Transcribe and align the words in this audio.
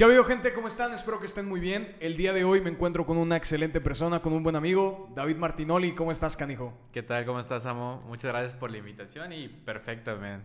¿Qué 0.00 0.04
ha 0.04 0.06
habido 0.06 0.24
gente? 0.24 0.54
¿Cómo 0.54 0.66
están? 0.66 0.94
Espero 0.94 1.20
que 1.20 1.26
estén 1.26 1.46
muy 1.46 1.60
bien. 1.60 1.94
El 2.00 2.16
día 2.16 2.32
de 2.32 2.42
hoy 2.42 2.62
me 2.62 2.70
encuentro 2.70 3.04
con 3.04 3.18
una 3.18 3.36
excelente 3.36 3.82
persona, 3.82 4.22
con 4.22 4.32
un 4.32 4.42
buen 4.42 4.56
amigo, 4.56 5.10
David 5.14 5.36
Martinoli. 5.36 5.94
¿Cómo 5.94 6.10
estás, 6.10 6.38
canijo? 6.38 6.72
¿Qué 6.90 7.02
tal? 7.02 7.26
¿Cómo 7.26 7.38
estás, 7.38 7.66
Amo? 7.66 8.02
Muchas 8.08 8.32
gracias 8.32 8.54
por 8.54 8.70
la 8.70 8.78
invitación 8.78 9.30
y 9.34 9.48
perfecto, 9.48 10.16
man. 10.16 10.42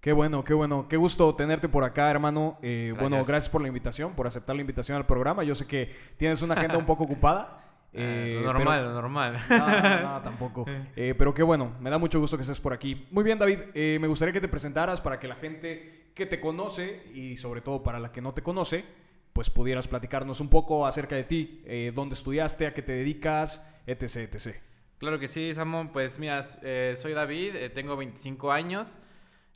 Qué 0.00 0.12
bueno, 0.12 0.42
qué 0.42 0.54
bueno. 0.54 0.88
Qué 0.88 0.96
gusto 0.96 1.34
tenerte 1.34 1.68
por 1.68 1.84
acá, 1.84 2.10
hermano. 2.10 2.58
Eh, 2.62 2.94
bueno, 2.98 3.16
gracias 3.26 3.50
por 3.50 3.60
la 3.60 3.68
invitación, 3.68 4.14
por 4.14 4.26
aceptar 4.26 4.56
la 4.56 4.62
invitación 4.62 4.96
al 4.96 5.04
programa. 5.04 5.44
Yo 5.44 5.54
sé 5.54 5.66
que 5.66 5.94
tienes 6.16 6.40
una 6.40 6.54
agenda 6.54 6.78
un 6.78 6.86
poco 6.86 7.04
ocupada. 7.04 7.67
Eh, 7.92 8.40
normal, 8.44 8.92
normal. 8.92 9.38
No, 9.48 9.58
no, 9.68 10.00
no 10.00 10.22
tampoco. 10.22 10.64
Eh, 10.96 11.14
pero 11.16 11.34
qué 11.34 11.42
bueno, 11.42 11.74
me 11.80 11.90
da 11.90 11.98
mucho 11.98 12.20
gusto 12.20 12.36
que 12.36 12.42
estés 12.42 12.60
por 12.60 12.72
aquí. 12.72 13.06
Muy 13.10 13.24
bien, 13.24 13.38
David, 13.38 13.58
me 13.74 14.06
gustaría 14.06 14.32
que 14.32 14.40
te 14.40 14.48
presentaras 14.48 15.00
para 15.00 15.18
que 15.18 15.28
la 15.28 15.36
gente 15.36 16.12
que 16.14 16.26
te 16.26 16.40
conoce 16.40 17.02
y 17.14 17.36
sobre 17.36 17.60
todo 17.60 17.82
para 17.82 17.98
la 17.98 18.12
que 18.12 18.20
no 18.20 18.34
te 18.34 18.42
conoce, 18.42 18.84
pues 19.32 19.50
pudieras 19.50 19.86
platicarnos 19.88 20.40
un 20.40 20.48
poco 20.48 20.86
acerca 20.86 21.14
de 21.14 21.24
ti, 21.24 21.64
dónde 21.94 22.14
estudiaste, 22.14 22.66
a 22.66 22.74
qué 22.74 22.82
te 22.82 22.92
dedicas, 22.92 23.64
etc, 23.86 24.34
etc. 24.34 24.56
Claro 24.98 25.18
que 25.18 25.28
sí, 25.28 25.54
Samón. 25.54 25.92
Pues 25.92 26.18
mira, 26.18 26.42
soy 26.42 27.12
David, 27.12 27.54
tengo 27.74 27.96
25 27.96 28.50
años. 28.52 28.98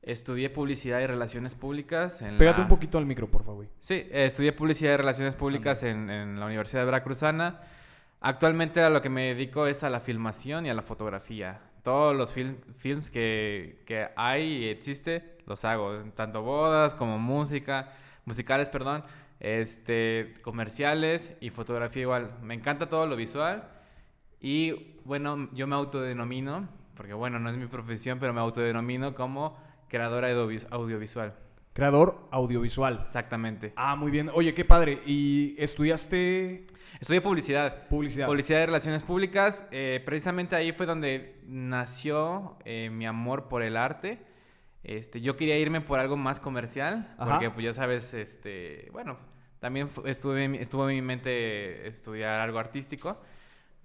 Estudié 0.03 0.51
publicidad 0.51 1.01
y 1.01 1.06
relaciones 1.06 1.55
públicas. 1.55 2.23
En 2.23 2.37
Pégate 2.37 2.61
un 2.61 2.67
poquito 2.67 2.98
al 2.98 3.06
micro, 3.06 3.30
por 3.30 3.45
favor. 3.45 3.69
Sí, 3.78 4.09
estudié 4.11 4.53
publicidad 4.53 4.95
y 4.95 4.97
relaciones 4.97 5.37
públicas 5.37 5.84
en, 5.84 6.11
en, 6.11 6.41
la 6.41 6.47
Universidad 6.47 6.80
de 6.80 6.87
Veracruzana. 6.87 7.61
Actualmente 8.25 8.81
a 8.81 8.89
lo 8.89 9.03
que 9.03 9.09
me 9.09 9.35
dedico 9.35 9.67
es 9.67 9.83
a 9.83 9.91
la 9.91 9.99
filmación 9.99 10.65
y 10.65 10.71
a 10.71 10.75
la 10.75 10.83
fotografía. 10.83 11.61
Todos 11.83 12.15
los 12.15 12.33
films 12.33 13.11
que, 13.11 13.83
que 13.85 14.11
hay 14.15 14.65
y 14.65 14.69
existe, 14.69 15.39
los 15.47 15.65
hago. 15.65 16.05
Tanto 16.15 16.43
bodas 16.43 16.95
como 16.95 17.19
música, 17.19 17.93
musicales, 18.25 18.71
perdón, 18.71 19.03
este, 19.41 20.35
comerciales 20.43 21.37
y 21.41 21.51
fotografía 21.51 22.03
igual. 22.03 22.39
Me 22.43 22.55
encanta 22.55 22.89
todo 22.89 23.09
lo 23.09 23.17
visual. 23.17 23.69
Y 24.41 25.01
bueno, 25.05 25.48
yo 25.53 25.67
me 25.67 25.75
autodenomino, 25.75 26.69
porque 26.95 27.14
bueno, 27.14 27.41
no 27.41 27.51
es 27.51 27.57
mi 27.57 27.67
profesión, 27.67 28.20
pero 28.20 28.33
me 28.33 28.41
autodenomino 28.41 29.17
como 29.17 29.57
creador 29.89 30.25
audiovisual. 30.25 31.34
Creador 31.73 32.28
audiovisual. 32.31 33.01
Exactamente. 33.05 33.73
Ah, 33.77 33.97
muy 33.97 34.11
bien. 34.11 34.31
Oye, 34.34 34.53
qué 34.53 34.65
padre. 34.65 35.01
¿Y 35.06 35.55
estudiaste? 35.59 36.67
Estudié 37.01 37.20
publicidad. 37.20 37.89
Publicidad. 37.89 38.27
Publicidad 38.27 38.61
de 38.61 38.67
relaciones 38.67 39.03
públicas. 39.03 39.67
Eh, 39.70 40.03
precisamente 40.05 40.55
ahí 40.55 40.73
fue 40.73 40.84
donde 40.84 41.41
nació 41.47 42.59
eh, 42.64 42.91
mi 42.91 43.06
amor 43.06 43.48
por 43.48 43.62
el 43.62 43.77
arte. 43.77 44.23
Este, 44.84 45.20
yo 45.20 45.37
quería 45.37 45.56
irme 45.59 45.81
por 45.81 46.01
algo 46.01 46.17
más 46.17 46.41
comercial, 46.41 47.14
porque 47.19 47.51
pues 47.51 47.64
ya 47.64 47.73
sabes, 47.73 48.14
este, 48.14 48.89
bueno, 48.92 49.17
también 49.61 49.89
estuve, 50.07 50.61
estuvo 50.61 50.89
en 50.89 50.97
mi 50.97 51.03
mente 51.03 51.86
estudiar 51.86 52.41
algo 52.41 52.59
artístico, 52.59 53.20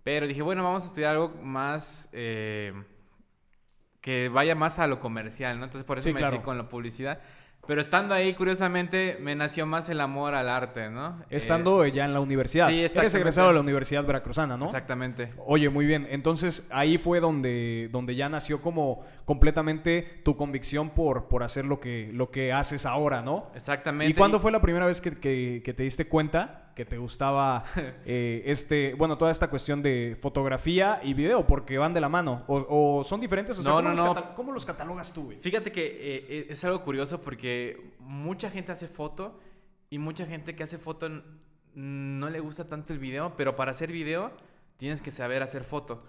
pero 0.03 0.25
dije, 0.25 0.41
bueno, 0.41 0.63
vamos 0.63 0.83
a 0.83 0.87
estudiar 0.87 1.11
algo 1.11 1.29
más 1.43 2.09
eh, 2.13 2.73
que 4.01 4.29
vaya 4.29 4.55
más 4.55 4.79
a 4.79 4.87
lo 4.87 4.99
comercial, 4.99 5.59
¿no? 5.59 5.65
Entonces 5.65 5.85
por 5.85 5.99
eso 5.99 6.11
me 6.11 6.19
claro. 6.19 6.41
con 6.41 6.57
la 6.57 6.67
publicidad. 6.67 7.21
Pero 7.67 7.81
estando 7.81 8.15
ahí, 8.15 8.33
curiosamente, 8.33 9.17
me 9.21 9.35
nació 9.35 9.65
más 9.65 9.89
el 9.89 9.99
amor 9.99 10.33
al 10.33 10.49
arte, 10.49 10.89
¿no? 10.89 11.21
Estando 11.29 11.83
eh, 11.83 11.91
ya 11.91 12.05
en 12.05 12.13
la 12.13 12.21
universidad. 12.21 12.69
Sí, 12.69 12.79
Eres 12.79 13.13
egresado 13.13 13.49
de 13.49 13.55
la 13.55 13.59
Universidad 13.59 14.05
Veracruzana, 14.05 14.57
¿no? 14.57 14.65
Exactamente. 14.65 15.33
Oye, 15.45 15.69
muy 15.69 15.85
bien. 15.85 16.07
Entonces, 16.09 16.67
ahí 16.71 16.97
fue 16.97 17.19
donde, 17.19 17.89
donde 17.91 18.15
ya 18.15 18.29
nació 18.29 18.61
como 18.61 19.03
completamente 19.25 20.21
tu 20.23 20.37
convicción 20.37 20.91
por, 20.91 21.27
por 21.27 21.43
hacer 21.43 21.65
lo 21.65 21.79
que, 21.79 22.09
lo 22.13 22.31
que 22.31 22.53
haces 22.53 22.85
ahora, 22.85 23.21
¿no? 23.21 23.51
Exactamente. 23.53 24.11
¿Y 24.11 24.13
cuándo 24.13 24.39
fue 24.39 24.51
la 24.51 24.61
primera 24.61 24.85
vez 24.85 25.01
que, 25.01 25.11
que 25.11 25.73
te 25.73 25.83
diste 25.83 26.07
cuenta 26.07 26.66
que 26.77 26.85
te 26.85 26.99
gustaba 26.99 27.65
eh, 28.05 28.43
este, 28.45 28.93
bueno, 28.93 29.17
toda 29.17 29.31
esta 29.31 29.49
cuestión 29.49 29.81
de 29.81 30.15
fotografía 30.21 30.99
y 31.01 31.15
video, 31.15 31.47
porque 31.47 31.79
van 31.79 31.91
de 31.91 31.99
la 31.99 32.07
mano. 32.07 32.43
¿O, 32.47 33.03
son 33.03 33.19
diferentes? 33.19 33.57
O 33.57 33.63
sea, 33.63 33.71
no, 33.71 33.77
¿cómo, 33.77 33.89
no, 33.89 34.05
los 34.05 34.15
no. 34.15 34.35
¿cómo 34.35 34.51
los 34.51 34.63
catalogas 34.63 35.11
tú, 35.11 35.25
güey? 35.25 35.39
Fíjate 35.39 35.71
que 35.71 35.85
eh, 35.87 36.25
eh, 36.29 36.47
es 36.49 36.63
algo 36.63 36.83
curioso 36.83 37.19
porque 37.19 37.95
mucha 37.97 38.51
gente 38.51 38.71
hace 38.71 38.87
foto 38.87 39.39
y 39.89 39.97
mucha 39.97 40.27
gente 40.27 40.55
que 40.55 40.63
hace 40.63 40.77
foto 40.77 41.09
no 41.73 42.29
le 42.29 42.39
gusta 42.39 42.69
tanto 42.69 42.93
el 42.93 42.99
video, 42.99 43.31
pero 43.35 43.55
para 43.55 43.71
hacer 43.71 43.91
video 43.91 44.31
tienes 44.75 45.01
que 45.01 45.09
saber 45.09 45.41
hacer 45.41 45.63
foto. 45.63 46.05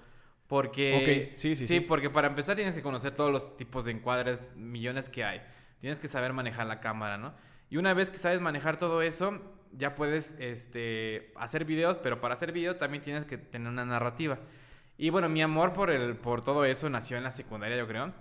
Porque, 0.48 1.32
sí, 1.34 1.56
sí, 1.56 1.66
sí, 1.66 1.66
sí, 1.66 1.80
porque 1.80 2.10
para 2.10 2.28
empezar 2.28 2.56
tienes 2.56 2.74
que 2.74 2.82
conocer 2.82 3.14
todos 3.14 3.32
los 3.32 3.56
tipos 3.56 3.86
de 3.86 3.92
encuadres, 3.92 4.54
millones 4.56 5.08
que 5.08 5.24
hay. 5.24 5.40
Tienes 5.78 5.98
que 5.98 6.08
saber 6.08 6.34
manejar 6.34 6.66
la 6.66 6.80
cámara, 6.80 7.16
¿no? 7.16 7.32
Y 7.70 7.78
una 7.78 7.94
vez 7.94 8.10
que 8.10 8.18
sabes 8.18 8.40
manejar 8.40 8.78
todo 8.78 9.00
eso, 9.00 9.40
ya 9.72 9.94
puedes 9.94 10.36
este, 10.38 11.32
hacer 11.36 11.64
videos, 11.64 11.96
pero 11.98 12.20
para 12.20 12.34
hacer 12.34 12.52
video 12.52 12.76
también 12.76 13.02
tienes 13.02 13.24
que 13.24 13.38
tener 13.38 13.68
una 13.68 13.84
narrativa. 13.84 14.38
Y 14.96 15.10
bueno, 15.10 15.28
mi 15.28 15.42
amor 15.42 15.72
por, 15.72 15.90
el, 15.90 16.16
por 16.16 16.44
todo 16.44 16.64
eso 16.64 16.90
nació 16.90 17.16
en 17.16 17.22
la 17.22 17.30
secundaria, 17.30 17.76
yo 17.76 17.86
creo. 17.86 18.12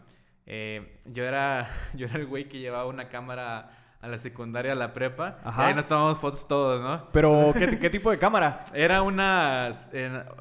Eh, 0.46 1.00
yo, 1.06 1.24
era, 1.24 1.70
yo 1.96 2.06
era 2.06 2.18
el 2.18 2.26
güey 2.26 2.48
que 2.48 2.60
llevaba 2.60 2.86
una 2.86 3.10
cámara 3.10 3.72
a 4.00 4.08
la 4.08 4.18
secundaria, 4.18 4.74
a 4.74 4.76
la 4.76 4.94
prepa. 4.94 5.40
Ajá. 5.44 5.64
Y 5.64 5.66
ahí 5.70 5.74
nos 5.74 5.88
tomamos 5.88 6.20
fotos 6.20 6.48
todos, 6.48 6.82
¿no? 6.82 7.10
Pero, 7.12 7.52
¿qué, 7.58 7.80
¿qué, 7.80 7.90
tipo 7.90 8.12
de 8.12 8.20
cámara? 8.20 8.64
Era 8.74 9.02
unas... 9.02 9.90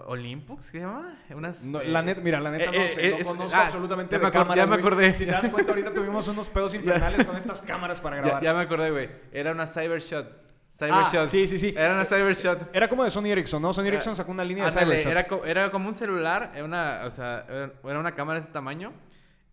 ¿Olympus? 0.06 0.70
¿Qué 0.70 0.78
se 0.78 0.84
llama? 0.84 1.18
Unas... 1.30 1.64
la 1.64 2.02
net, 2.02 2.18
mira, 2.22 2.38
la 2.40 2.50
neta 2.50 2.70
no 2.70 2.76
eh, 2.76 2.88
sé, 2.88 3.10
no 3.10 3.16
eh, 3.16 3.24
conozco 3.24 3.58
ah, 3.58 3.64
absolutamente 3.64 4.18
de 4.18 4.30
cámaras, 4.30 4.56
Ya 4.56 4.66
me 4.66 4.76
acordé. 4.76 5.14
Si 5.14 5.24
te 5.24 5.30
das 5.30 5.48
cuenta, 5.48 5.72
ahorita 5.72 5.92
tuvimos 5.94 6.28
unos 6.28 6.48
pedos 6.50 6.74
infernales 6.74 7.24
con 7.24 7.36
estas 7.36 7.62
cámaras 7.62 8.00
para 8.00 8.16
grabar. 8.16 8.42
Ya, 8.42 8.50
ya 8.50 8.54
me 8.54 8.60
acordé, 8.60 8.90
güey. 8.90 9.08
Era 9.32 9.52
una 9.52 9.66
Cybershot. 9.66 10.45
Cybershot. 10.76 11.22
Ah, 11.22 11.26
sí, 11.26 11.46
sí, 11.46 11.58
sí. 11.58 11.74
Era 11.74 11.94
una 11.94 12.04
Cybershot. 12.04 12.74
Era 12.74 12.88
como 12.88 13.02
de 13.02 13.10
Sony 13.10 13.26
Ericsson, 13.26 13.62
¿no? 13.62 13.72
Sony 13.72 13.86
Ericsson 13.86 14.14
sacó 14.14 14.32
una 14.32 14.44
línea 14.44 14.66
de 14.66 14.70
Cybershot. 14.70 15.10
Era, 15.10 15.26
era 15.46 15.70
como 15.70 15.88
un 15.88 15.94
celular, 15.94 16.52
era 16.54 16.64
una, 16.64 17.02
o 17.04 17.10
sea, 17.10 17.46
era 17.48 17.98
una 17.98 18.14
cámara 18.14 18.38
de 18.38 18.44
ese 18.44 18.52
tamaño. 18.52 18.92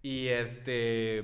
Y 0.02 0.28
este. 0.28 1.24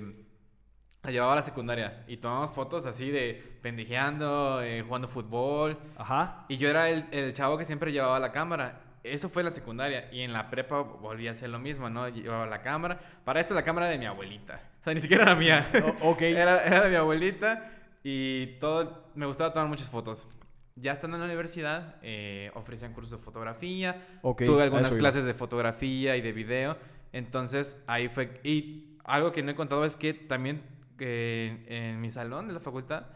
La 1.03 1.11
llevaba 1.11 1.33
a 1.33 1.35
la 1.37 1.41
secundaria. 1.41 2.05
Y 2.07 2.17
tomamos 2.17 2.51
fotos 2.51 2.85
así 2.85 3.11
de 3.11 3.57
pendejeando, 3.61 4.61
eh, 4.61 4.81
jugando 4.81 5.07
fútbol. 5.07 5.77
Ajá. 5.97 6.45
Y 6.47 6.57
yo 6.57 6.69
era 6.69 6.89
el, 6.89 7.05
el, 7.11 7.33
chavo 7.33 7.57
que 7.57 7.65
siempre 7.65 7.91
llevaba 7.91 8.19
la 8.19 8.31
cámara. 8.31 8.81
Eso 9.03 9.27
fue 9.27 9.41
en 9.41 9.47
la 9.47 9.51
secundaria. 9.51 10.09
Y 10.13 10.21
en 10.21 10.31
la 10.31 10.49
prepa 10.49 10.81
volví 10.81 11.27
a 11.27 11.31
hacer 11.31 11.49
lo 11.49 11.59
mismo, 11.59 11.89
¿no? 11.89 12.07
Llevaba 12.07 12.45
la 12.45 12.61
cámara. 12.61 12.99
Para 13.25 13.41
esto, 13.41 13.53
la 13.53 13.63
cámara 13.63 13.87
de 13.87 13.97
mi 13.97 14.05
abuelita. 14.05 14.61
O 14.79 14.83
sea, 14.83 14.93
ni 14.93 15.01
siquiera 15.01 15.23
era 15.23 15.35
mía. 15.35 15.69
ok. 16.01 16.21
era, 16.21 16.63
era 16.63 16.83
de 16.83 16.89
mi 16.89 16.95
abuelita. 16.95 17.78
Y 18.03 18.57
todo, 18.59 19.11
me 19.15 19.25
gustaba 19.25 19.51
tomar 19.53 19.67
muchas 19.67 19.89
fotos. 19.89 20.27
Ya 20.75 20.93
estando 20.93 21.17
en 21.17 21.21
la 21.21 21.25
universidad, 21.25 21.97
eh, 22.01 22.51
ofrecían 22.53 22.93
cursos 22.93 23.11
de 23.11 23.17
fotografía. 23.17 24.19
tuve 24.21 24.63
algunas 24.63 24.93
clases 24.93 25.25
de 25.25 25.33
fotografía 25.33 26.15
y 26.15 26.21
de 26.21 26.31
video. 26.31 26.77
Entonces, 27.11 27.83
ahí 27.87 28.07
fue. 28.07 28.39
Y 28.43 28.97
algo 29.03 29.31
que 29.31 29.43
no 29.43 29.51
he 29.51 29.55
contado 29.55 29.83
es 29.83 29.97
que 29.97 30.13
también 30.13 30.61
eh, 30.99 31.65
en 31.67 31.99
mi 31.99 32.09
salón 32.09 32.47
de 32.47 32.53
la 32.53 32.59
facultad 32.61 33.07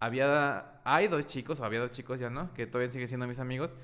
había. 0.00 0.80
Hay 0.84 1.06
dos 1.06 1.24
chicos, 1.26 1.60
o 1.60 1.64
había 1.64 1.80
dos 1.80 1.92
chicos 1.92 2.18
ya, 2.18 2.30
¿no? 2.30 2.52
Que 2.52 2.66
todavía 2.66 2.90
siguen 2.90 3.06
siendo 3.06 3.28
mis 3.28 3.38
amigos, 3.38 3.74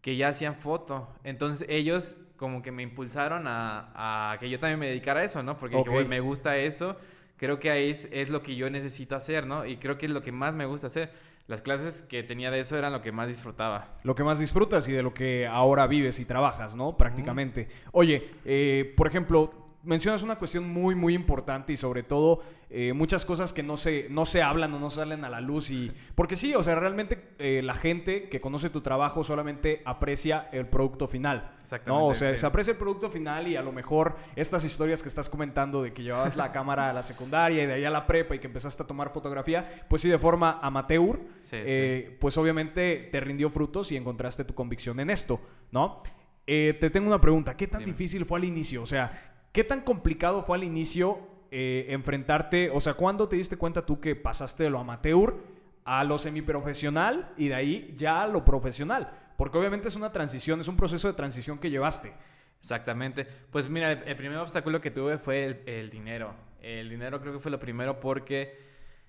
que 0.00 0.16
ya 0.16 0.28
hacían 0.28 0.54
foto. 0.54 1.14
Entonces, 1.24 1.66
ellos 1.68 2.16
como 2.36 2.62
que 2.62 2.72
me 2.72 2.82
impulsaron 2.82 3.46
a, 3.46 4.32
a 4.32 4.38
que 4.38 4.48
yo 4.48 4.58
también 4.58 4.78
me 4.78 4.86
dedicara 4.86 5.20
a 5.20 5.24
eso, 5.24 5.42
¿no? 5.42 5.58
Porque 5.58 5.76
dije, 5.76 6.04
me 6.04 6.20
gusta 6.20 6.56
eso 6.56 6.96
creo 7.42 7.58
que 7.58 7.72
ahí 7.72 7.90
es, 7.90 8.08
es, 8.12 8.30
lo 8.30 8.40
que 8.40 8.54
yo 8.54 8.70
necesito 8.70 9.16
hacer, 9.16 9.48
¿no? 9.48 9.66
Y 9.66 9.76
creo 9.78 9.98
que 9.98 10.06
es 10.06 10.12
lo 10.12 10.22
que 10.22 10.30
más 10.30 10.54
me 10.54 10.64
gusta 10.64 10.86
hacer. 10.86 11.10
Las 11.48 11.60
clases 11.60 12.02
que 12.02 12.22
tenía 12.22 12.52
de 12.52 12.60
eso 12.60 12.78
eran 12.78 12.92
lo 12.92 13.02
que 13.02 13.10
más 13.10 13.26
disfrutaba. 13.26 13.98
Lo 14.04 14.14
que 14.14 14.22
más 14.22 14.38
disfrutas 14.38 14.88
y 14.88 14.92
de 14.92 15.02
lo 15.02 15.12
que 15.12 15.48
ahora 15.48 15.88
vives 15.88 16.20
y 16.20 16.24
trabajas, 16.24 16.76
¿no? 16.76 16.96
Prácticamente. 16.96 17.66
Oye, 17.90 18.30
eh, 18.44 18.94
por 18.96 19.08
ejemplo, 19.08 19.61
mencionas 19.84 20.22
una 20.22 20.36
cuestión 20.36 20.68
muy, 20.68 20.94
muy 20.94 21.14
importante 21.14 21.72
y 21.72 21.76
sobre 21.76 22.02
todo 22.02 22.42
eh, 22.70 22.92
muchas 22.92 23.24
cosas 23.24 23.52
que 23.52 23.62
no 23.62 23.76
se, 23.76 24.06
no 24.10 24.24
se 24.24 24.42
hablan 24.42 24.72
o 24.74 24.78
no 24.78 24.90
salen 24.90 25.24
a 25.24 25.28
la 25.28 25.40
luz. 25.40 25.70
y 25.70 25.92
Porque 26.14 26.36
sí, 26.36 26.54
o 26.54 26.62
sea, 26.62 26.74
realmente 26.74 27.34
eh, 27.38 27.60
la 27.62 27.74
gente 27.74 28.28
que 28.28 28.40
conoce 28.40 28.70
tu 28.70 28.80
trabajo 28.80 29.24
solamente 29.24 29.82
aprecia 29.84 30.48
el 30.52 30.66
producto 30.66 31.06
final. 31.06 31.52
Exactamente. 31.60 32.04
¿no? 32.04 32.08
O 32.08 32.14
sea, 32.14 32.36
se 32.36 32.46
aprecia 32.46 32.72
el 32.72 32.78
producto 32.78 33.10
final 33.10 33.48
y 33.48 33.56
a 33.56 33.62
lo 33.62 33.72
mejor 33.72 34.16
estas 34.36 34.64
historias 34.64 35.02
que 35.02 35.08
estás 35.08 35.28
comentando 35.28 35.82
de 35.82 35.92
que 35.92 36.02
llevabas 36.02 36.36
la 36.36 36.52
cámara 36.52 36.90
a 36.90 36.92
la 36.92 37.02
secundaria 37.02 37.62
y 37.62 37.66
de 37.66 37.74
ahí 37.74 37.84
a 37.84 37.90
la 37.90 38.06
prepa 38.06 38.36
y 38.36 38.38
que 38.38 38.46
empezaste 38.46 38.82
a 38.82 38.86
tomar 38.86 39.12
fotografía, 39.12 39.84
pues 39.88 40.02
sí, 40.02 40.08
de 40.08 40.18
forma 40.18 40.60
amateur, 40.62 41.20
eh, 41.50 42.16
pues 42.20 42.38
obviamente 42.38 43.08
te 43.10 43.20
rindió 43.20 43.50
frutos 43.50 43.92
y 43.92 43.96
encontraste 43.96 44.44
tu 44.44 44.54
convicción 44.54 45.00
en 45.00 45.10
esto, 45.10 45.40
¿no? 45.70 46.02
te 46.44 46.90
tengo 46.90 47.06
una 47.06 47.20
pregunta, 47.20 47.56
¿qué 47.56 47.66
tan 47.66 47.82
difícil 47.82 48.26
fue 48.26 48.38
al 48.38 48.44
inicio? 48.44 48.82
O 48.82 48.86
sea, 48.86 49.31
¿Qué 49.52 49.64
tan 49.64 49.82
complicado 49.82 50.42
fue 50.42 50.56
al 50.56 50.64
inicio 50.64 51.20
eh, 51.50 51.86
enfrentarte? 51.90 52.70
O 52.70 52.80
sea, 52.80 52.94
¿cuándo 52.94 53.28
te 53.28 53.36
diste 53.36 53.58
cuenta 53.58 53.84
tú 53.84 54.00
que 54.00 54.16
pasaste 54.16 54.62
de 54.62 54.70
lo 54.70 54.78
amateur 54.78 55.36
a 55.84 56.04
lo 56.04 56.16
semiprofesional 56.16 57.34
y 57.36 57.48
de 57.48 57.54
ahí 57.54 57.94
ya 57.94 58.22
a 58.22 58.26
lo 58.28 58.46
profesional? 58.46 59.12
Porque 59.36 59.58
obviamente 59.58 59.88
es 59.88 59.96
una 59.96 60.10
transición, 60.10 60.60
es 60.60 60.68
un 60.68 60.78
proceso 60.78 61.06
de 61.06 61.14
transición 61.14 61.58
que 61.58 61.68
llevaste. 61.68 62.14
Exactamente. 62.60 63.26
Pues 63.50 63.68
mira, 63.68 63.92
el, 63.92 64.16
primer 64.16 64.38
obstáculo 64.38 64.80
que 64.80 64.90
tuve 64.90 65.18
fue 65.18 65.62
el, 65.66 65.90
dinero. 65.90 66.34
El 66.62 66.88
dinero 66.88 67.20
creo 67.20 67.34
que 67.34 67.38
fue 67.38 67.50
lo 67.50 67.60
primero 67.60 68.00
porque 68.00 68.58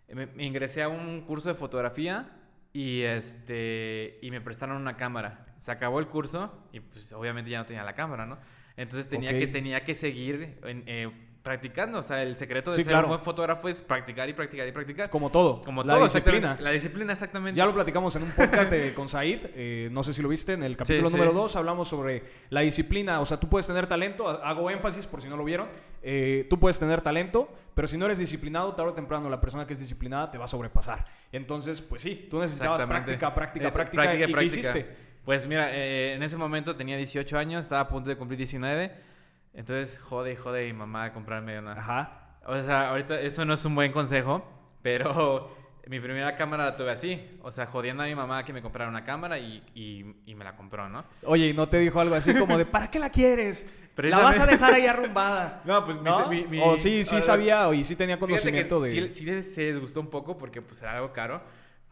me 0.10 0.28
ingresé 0.44 0.84
a 0.84 0.90
un 0.90 1.22
curso 1.22 1.50
de 1.50 1.56
fotografía 1.56 2.30
Y 2.74 3.04
este 3.04 4.20
y 4.22 4.30
me 4.30 4.42
prestaron 4.42 4.76
una 4.76 4.98
cámara. 4.98 5.46
Se 5.58 5.72
acabó 5.72 6.02
el 6.02 6.08
curso 6.08 6.52
y 6.74 6.82
pues 6.82 7.14
obviamente 7.14 7.50
ya 7.50 7.60
no 7.60 7.66
tenía 7.66 7.84
la 7.84 7.96
cámara, 7.96 8.26
¿no? 8.26 8.40
Entonces 8.78 9.08
tenía 9.08 9.38
que 9.38 9.48
tenía 9.48 9.84
que 9.84 9.96
seguir 9.96 10.58
en, 10.64 10.84
eh, 10.88 11.12
practicando. 11.44 12.00
O 12.00 12.04
sea, 12.04 12.24
el 12.24 12.38
secreto 12.38 12.72
de 12.72 12.84
ser 12.84 12.96
un 12.96 13.10
buen 13.10 13.20
fotógrafo 13.20 13.68
es 13.68 13.82
practicar 13.82 14.28
y 14.30 14.34
practicar 14.34 14.68
y 14.68 14.72
practicar. 14.72 15.10
Como 15.10 15.30
todo. 15.30 15.62
Como 15.62 15.84
la 15.84 16.00
disciplina. 16.00 16.58
La 16.60 16.72
disciplina, 16.72 17.14
exactamente. 17.14 17.58
Ya 17.58 17.66
lo 17.66 17.74
platicamos 17.74 18.16
en 18.16 18.24
un 18.24 18.32
podcast 18.32 18.72
de, 18.72 18.94
con 18.94 19.10
Said. 19.10 19.42
Eh, 19.56 19.90
no 19.92 20.04
sé 20.04 20.14
si 20.14 20.22
lo 20.22 20.30
viste. 20.30 20.54
En 20.54 20.64
el 20.64 20.78
capítulo 20.78 21.10
número 21.10 21.34
2 21.34 21.56
hablamos 21.58 21.88
sobre 21.90 22.24
la 22.50 22.62
disciplina. 22.62 23.20
O 23.20 23.26
sea, 23.26 23.40
tú 23.40 23.50
puedes 23.50 23.68
tener 23.68 23.86
talento. 23.86 24.28
Hago 24.28 24.72
énfasis 24.72 25.06
por 25.06 25.22
si 25.22 25.28
no 25.28 25.38
lo 25.38 25.44
vieron. 25.44 25.68
Eh, 26.02 26.48
tú 26.50 26.60
puedes 26.60 26.80
tener 26.80 27.02
talento, 27.02 27.50
pero 27.74 27.88
si 27.88 27.98
no 27.98 28.06
eres 28.06 28.18
disciplinado, 28.18 28.74
tarde 28.74 28.92
o 28.92 28.94
temprano 28.94 29.30
la 29.30 29.40
persona 29.40 29.68
que 29.68 29.74
es 29.74 29.80
disciplinada 29.80 30.32
te 30.32 30.38
va 30.38 30.46
a 30.46 30.48
sobrepasar. 30.50 31.06
Entonces, 31.32 31.82
pues 31.82 32.02
sí, 32.02 32.28
tú 32.30 32.40
necesitabas 32.40 32.84
práctica, 32.86 33.34
práctica, 33.34 33.72
práctica. 33.72 34.04
práctica 34.04 34.30
¿Y 34.30 34.34
qué 34.34 34.46
hiciste? 34.46 35.13
Pues 35.26 35.48
mira, 35.48 35.74
eh, 35.74 36.14
en 36.14 36.24
ese 36.24 36.38
momento 36.38 36.76
tenía 36.76 36.98
18 36.98 37.38
años, 37.38 37.64
estaba 37.64 37.82
a 37.82 37.88
punto 37.88 38.10
de 38.10 38.18
cumplir 38.18 38.38
19 38.38 39.14
entonces, 39.54 40.00
jode 40.00 40.34
y 40.34 40.36
jode 40.36 40.66
mi 40.66 40.74
mamá 40.74 41.06
a 41.06 41.14
comprarme 41.14 41.60
una. 41.60 41.74
Ajá. 41.74 42.38
O 42.46 42.62
sea, 42.62 42.90
ahorita 42.90 43.22
eso 43.22 43.46
no 43.46 43.54
es 43.54 43.64
un 43.66 43.76
buen 43.76 43.92
consejo, 43.92 44.44
pero 44.82 45.56
mi 45.88 46.00
primera 46.00 46.36
cámara 46.36 46.66
la 46.66 46.76
tuve 46.76 46.92
así. 46.92 47.22
O 47.44 47.52
sea, 47.52 47.68
jodiendo 47.68 48.02
a 48.02 48.08
mi 48.08 48.16
mamá 48.16 48.44
que 48.44 48.52
me 48.52 48.64
comprara 48.64 48.90
una 48.90 49.04
cámara 49.04 49.38
y, 49.38 49.64
y, 50.26 50.36
me 50.36 50.44
la 50.44 50.56
compró, 50.56 50.90
¿no? 50.90 51.06
Oye, 51.24 51.50
¿y 51.50 51.54
no 51.54 51.70
te 51.70 51.78
dijo 51.78 52.00
algo 52.00 52.16
así 52.16 52.34
como 52.34 52.58
de, 52.58 52.66
¿para 52.66 52.90
qué 52.90 52.98
la 52.98 53.12
quieres? 53.12 53.80
La 53.96 54.18
vas 54.20 54.40
a 54.40 54.48
dejar 54.48 54.74
ahí 54.74 54.88
arrumbada. 54.88 55.62
No, 55.66 55.86
pues 55.86 55.98
Mi, 56.30 56.48
mi, 56.48 56.60
O 56.60 56.78
sí, 56.80 57.04
sí 57.04 57.22
sabía 57.22 57.68
o 57.68 57.76
y 57.76 57.84
sí 57.84 57.96
tenía 57.96 58.18
conocimiento 58.18 58.82
de... 58.82 58.90
Sí, 58.90 59.14
sí 59.14 59.44
se 59.44 59.62
desgustó 59.62 60.00
un 60.00 60.10
poco 60.10 60.36
porque 60.36 60.64
pues 60.64 60.82
era 60.82 60.96
algo 60.96 61.14
caro. 61.14 61.44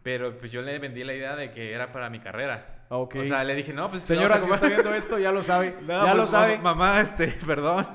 Pero 0.03 0.35
pues 0.37 0.51
yo 0.51 0.61
le 0.61 0.79
vendí 0.79 1.03
la 1.03 1.13
idea 1.13 1.35
de 1.35 1.51
que 1.51 1.73
era 1.73 1.91
para 1.91 2.09
mi 2.09 2.19
carrera. 2.19 2.81
O 2.93 3.07
sea, 3.23 3.45
le 3.45 3.55
dije, 3.55 3.71
no, 3.71 3.89
pues... 3.89 4.03
Señora, 4.03 4.37
si 4.41 4.51
está 4.51 4.67
viendo 4.67 4.93
esto, 4.93 5.17
ya 5.17 5.31
lo 5.31 5.43
sabe. 5.43 5.77
ya 5.87 6.01
pues, 6.01 6.15
lo 6.15 6.27
sabe. 6.27 6.57
Mamá, 6.57 6.99
este, 6.99 7.27
perdón. 7.47 7.87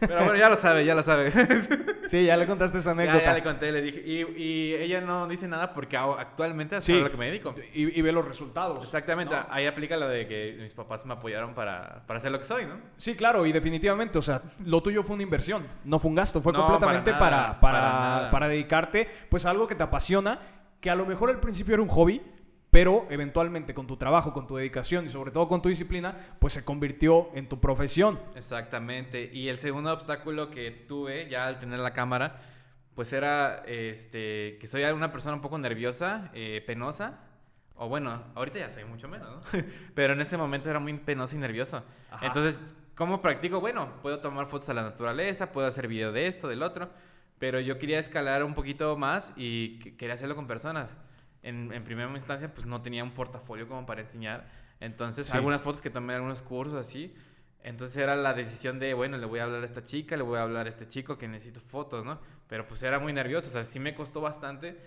Pero 0.00 0.16
bueno, 0.20 0.36
ya 0.36 0.48
lo 0.48 0.56
sabe, 0.56 0.82
ya 0.86 0.94
lo 0.94 1.02
sabe. 1.02 1.30
sí, 2.06 2.24
ya 2.24 2.38
le 2.38 2.46
contaste 2.46 2.78
esa 2.78 2.92
anécdota. 2.92 3.18
Ya, 3.18 3.24
ya 3.26 3.34
le 3.34 3.42
conté, 3.42 3.70
le 3.70 3.82
dije. 3.82 4.02
Y, 4.02 4.42
y, 4.42 4.74
ella 4.76 5.02
no 5.02 5.28
dice 5.28 5.46
nada 5.46 5.74
porque 5.74 5.98
actualmente 5.98 6.78
es 6.78 6.88
a 6.88 6.92
lo 6.94 7.10
que 7.10 7.18
me 7.18 7.26
dedico. 7.26 7.54
Y, 7.74 7.98
y, 7.98 8.00
ve 8.00 8.12
los 8.12 8.26
resultados. 8.26 8.82
Exactamente. 8.82 9.34
Ahí 9.50 9.66
aplica 9.66 9.98
la 9.98 10.08
de 10.08 10.26
que 10.26 10.56
mis 10.58 10.72
papás 10.72 11.04
me 11.04 11.12
apoyaron 11.12 11.52
para, 11.52 12.06
para 12.06 12.18
ser 12.18 12.32
lo 12.32 12.38
que 12.38 12.46
soy, 12.46 12.64
¿no? 12.64 12.76
Sí, 12.96 13.16
claro. 13.16 13.44
Y 13.44 13.52
definitivamente, 13.52 14.16
o 14.16 14.22
sea, 14.22 14.40
lo 14.64 14.82
tuyo 14.82 15.02
fue 15.02 15.16
una 15.16 15.22
inversión. 15.22 15.66
No 15.84 15.98
fue 15.98 16.08
un 16.08 16.14
gasto. 16.14 16.40
Fue 16.40 16.54
completamente 16.54 17.12
para, 17.12 17.60
para, 17.60 18.30
para 18.30 18.48
dedicarte 18.48 19.06
pues 19.28 19.44
a 19.44 19.50
algo 19.50 19.66
que 19.66 19.74
te 19.74 19.82
apasiona 19.82 20.38
que 20.80 20.90
a 20.90 20.94
lo 20.94 21.06
mejor 21.06 21.30
al 21.30 21.40
principio 21.40 21.74
era 21.74 21.82
un 21.82 21.88
hobby, 21.88 22.22
pero 22.70 23.06
eventualmente 23.10 23.74
con 23.74 23.86
tu 23.86 23.96
trabajo, 23.96 24.32
con 24.32 24.46
tu 24.46 24.56
dedicación 24.56 25.04
y 25.04 25.08
sobre 25.08 25.32
todo 25.32 25.48
con 25.48 25.60
tu 25.60 25.68
disciplina, 25.68 26.16
pues 26.38 26.52
se 26.52 26.64
convirtió 26.64 27.30
en 27.34 27.48
tu 27.48 27.60
profesión. 27.60 28.20
Exactamente. 28.36 29.28
Y 29.32 29.48
el 29.48 29.58
segundo 29.58 29.92
obstáculo 29.92 30.50
que 30.50 30.70
tuve 30.70 31.28
ya 31.28 31.46
al 31.46 31.58
tener 31.58 31.80
la 31.80 31.92
cámara, 31.92 32.40
pues 32.94 33.12
era 33.12 33.64
este, 33.66 34.56
que 34.60 34.66
soy 34.66 34.84
una 34.84 35.10
persona 35.10 35.34
un 35.34 35.40
poco 35.40 35.58
nerviosa, 35.58 36.30
eh, 36.32 36.62
penosa. 36.64 37.20
O 37.74 37.88
bueno, 37.88 38.22
ahorita 38.34 38.58
ya 38.58 38.70
soy 38.70 38.84
mucho 38.84 39.08
menos, 39.08 39.28
¿no? 39.28 39.42
Pero 39.94 40.12
en 40.12 40.20
ese 40.20 40.36
momento 40.36 40.70
era 40.70 40.78
muy 40.78 40.92
penoso 40.98 41.34
y 41.34 41.38
nervioso. 41.38 41.82
Entonces, 42.20 42.60
¿cómo 42.94 43.20
practico? 43.20 43.58
Bueno, 43.58 43.88
puedo 44.02 44.20
tomar 44.20 44.46
fotos 44.46 44.68
a 44.68 44.74
la 44.74 44.82
naturaleza, 44.82 45.50
puedo 45.50 45.66
hacer 45.66 45.88
video 45.88 46.12
de 46.12 46.26
esto, 46.26 46.46
del 46.46 46.62
otro. 46.62 46.90
Pero 47.40 47.58
yo 47.58 47.78
quería 47.78 47.98
escalar 47.98 48.44
un 48.44 48.54
poquito 48.54 48.96
más 48.96 49.32
y 49.34 49.78
quería 49.96 50.14
hacerlo 50.14 50.36
con 50.36 50.46
personas. 50.46 50.96
En, 51.42 51.72
en, 51.72 51.82
primera 51.82 52.08
instancia, 52.10 52.52
pues 52.52 52.66
no 52.66 52.82
tenía 52.82 53.02
un 53.02 53.12
portafolio 53.12 53.66
como 53.66 53.86
para 53.86 54.02
enseñar. 54.02 54.46
Entonces, 54.78 55.34
algunas 55.34 55.62
fotos 55.62 55.80
que 55.80 55.88
tomé, 55.88 56.14
algunos 56.14 56.42
cursos 56.42 56.76
así. 56.76 57.14
Entonces 57.62 57.96
era 57.96 58.14
la 58.14 58.34
decisión 58.34 58.78
de, 58.78 58.92
bueno, 58.92 59.16
le 59.16 59.24
voy 59.24 59.40
a 59.40 59.44
hablar 59.44 59.62
a 59.62 59.64
esta 59.64 59.82
chica, 59.82 60.16
le 60.16 60.22
voy 60.22 60.38
a 60.38 60.42
hablar 60.42 60.66
a 60.66 60.68
este 60.68 60.86
chico 60.86 61.16
que 61.16 61.28
necesito 61.28 61.60
fotos, 61.60 62.04
¿no? 62.04 62.20
Pero 62.46 62.66
pues 62.66 62.82
era 62.82 62.98
muy 62.98 63.12
nervioso, 63.12 63.48
o 63.48 63.50
sea, 63.50 63.64
sí 63.64 63.78
me 63.80 63.94
costó 63.94 64.20
bastante. 64.20 64.78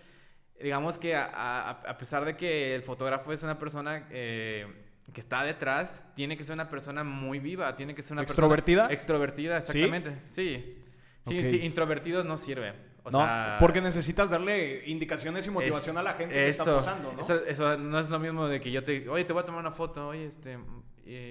Digamos 0.61 0.99
que 0.99 1.15
a, 1.15 1.69
a, 1.69 1.97
pesar 1.97 2.23
de 2.23 2.35
que 2.35 2.75
el 2.75 2.83
fotógrafo 2.83 3.33
es 3.33 3.43
una 3.43 3.59
persona 3.59 4.07
eh, 4.11 4.65
que 5.11 5.21
está 5.21 5.43
detrás, 5.43 6.11
tiene 6.15 6.37
que 6.37 6.43
ser 6.43 6.53
una 6.53 6.69
persona 6.69 7.03
muy 7.03 7.39
viva, 7.39 7.75
tiene 7.75 7.93
que 7.93 8.01
ser 8.01 8.13
una 8.13 8.21
¿Extrovertida? 8.21 8.83
persona... 8.83 8.93
Extrovertida, 8.93 9.57
exactamente, 9.57 10.15
sí. 10.21 10.55
Sí, 10.55 10.83
sí, 11.23 11.59
introvertidos 11.63 12.25
no 12.25 12.37
sirve. 12.37 12.73
O 13.05 13.11
no, 13.11 13.27
porque 13.59 13.81
necesitas 13.81 14.29
darle 14.29 14.83
indicaciones 14.85 15.45
y 15.45 15.51
motivación 15.51 15.97
a 15.97 16.03
la 16.03 16.13
gente 16.13 16.33
que 16.33 16.47
está 16.47 16.63
posando, 16.63 17.11
¿no? 17.11 17.19
Eso, 17.19 17.77
no 17.77 17.99
es 17.99 18.09
lo 18.09 18.17
mismo 18.17 18.47
de 18.47 18.61
que 18.61 18.71
yo 18.71 18.83
te, 18.83 19.09
oye, 19.09 19.25
te 19.25 19.33
voy 19.33 19.43
a 19.43 19.45
tomar 19.45 19.59
una 19.59 19.71
foto, 19.71 20.07
oye, 20.07 20.25
este, 20.25 20.57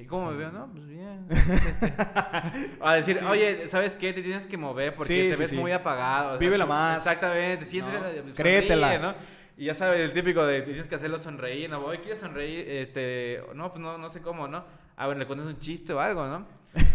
¿cómo 0.06 0.30
me 0.30 0.36
veo? 0.36 0.52
No, 0.52 0.70
pues 0.70 0.86
bien. 0.86 1.26
Este. 1.30 1.94
a 2.80 2.94
decir, 2.94 3.18
oye, 3.24 3.70
¿sabes 3.70 3.96
qué? 3.96 4.12
Te 4.12 4.20
tienes 4.20 4.46
que 4.46 4.58
mover 4.58 4.94
porque 4.94 5.30
te 5.30 5.36
ves 5.36 5.52
muy 5.54 5.72
apagado. 5.72 6.38
Vívela 6.38 6.66
más. 6.66 6.98
Exactamente, 6.98 7.64
siéntete, 7.64 8.22
no. 8.22 8.34
Créetela. 8.34 8.98
¿no? 8.98 9.14
Y 9.56 9.66
ya 9.66 9.74
sabes, 9.74 10.00
el 10.00 10.12
típico 10.12 10.44
de 10.44 10.60
tienes 10.62 10.88
que 10.88 10.94
hacerlo 10.94 11.18
sonreír, 11.18 11.70
no, 11.70 11.82
oye, 11.84 12.00
¿quieres 12.00 12.20
sonreír? 12.20 12.68
Este, 12.68 13.42
no, 13.54 13.72
pues 13.72 13.80
no, 13.80 13.96
no 13.96 14.10
sé 14.10 14.20
cómo, 14.20 14.46
¿no? 14.46 14.64
Ah, 14.96 15.06
bueno, 15.06 15.20
le 15.20 15.26
cuentas 15.26 15.46
un 15.46 15.58
chiste 15.58 15.92
o 15.92 16.00
algo, 16.00 16.26
¿no? 16.26 16.46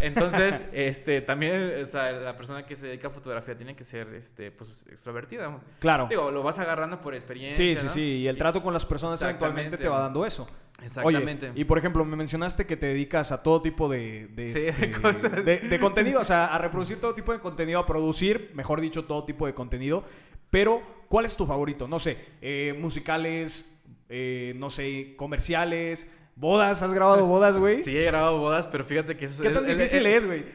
Entonces, 0.02 0.64
este, 0.74 1.22
también, 1.22 1.84
o 1.84 1.86
sea, 1.86 2.12
la 2.12 2.36
persona 2.36 2.66
que 2.66 2.76
se 2.76 2.88
dedica 2.88 3.10
a 3.10 3.12
fotografía 3.12 3.56
tiene 3.56 3.76
que 3.76 3.84
ser, 3.84 4.08
este, 4.14 4.52
pues, 4.52 4.86
extrovertida. 4.90 5.60
Claro. 5.80 6.08
Digo, 6.10 6.32
lo 6.32 6.44
vas 6.44 6.60
agarrando 6.60 7.00
por 7.02 7.14
experiencia, 7.14 7.58
Sí, 7.58 7.76
sí, 7.76 7.88
sí, 7.90 8.02
y 8.02 8.28
el 8.28 8.38
trato 8.38 8.64
con 8.64 8.74
las 8.74 8.86
personas 8.86 9.22
eventualmente 9.22 9.78
te 9.78 9.88
va 9.88 10.00
dando 10.00 10.26
eso. 10.26 10.48
Exactamente. 10.84 11.52
y 11.56 11.64
por 11.64 11.80
ejemplo, 11.80 12.06
me 12.06 12.16
mencionaste 12.16 12.68
que 12.68 12.78
te 12.78 12.86
dedicas 12.86 13.32
a 13.32 13.42
todo 13.42 13.64
tipo 13.64 13.90
de, 13.90 14.28
de, 14.28 14.52
este, 14.52 15.60
de, 15.70 15.80
contenido, 15.80 16.22
o 16.22 16.26
sea, 16.26 16.46
a 16.46 16.58
reproducir 16.60 17.02
todo 17.02 17.16
tipo 17.16 17.34
de 17.34 17.40
contenido, 17.40 17.80
a 17.80 17.86
producir, 17.86 18.52
mejor 18.54 18.80
dicho, 18.80 19.06
todo 19.06 19.24
tipo 19.26 19.48
de 19.48 19.56
contenido. 19.56 20.04
Pero, 20.52 20.82
¿cuál 21.10 21.26
es 21.26 21.36
tu 21.36 21.46
favorito? 21.48 21.88
No 21.88 21.98
sé, 21.98 22.18
eh, 22.42 22.78
musicales, 22.80 23.78
eh, 24.10 24.54
no 24.56 24.70
sé, 24.70 25.16
comerciales, 25.18 26.10
¿Bodas? 26.38 26.84
¿Has 26.84 26.94
grabado 26.94 27.26
bodas, 27.26 27.58
güey? 27.58 27.82
Sí, 27.82 27.98
he 27.98 28.04
grabado 28.06 28.38
bodas, 28.38 28.68
pero 28.68 28.84
fíjate 28.84 29.18
que 29.18 29.26
eso 29.26 29.42
¿Qué 29.42 29.50
tan 29.50 29.66
difícil 29.66 30.06
es, 30.06 30.24
güey? 30.24 30.46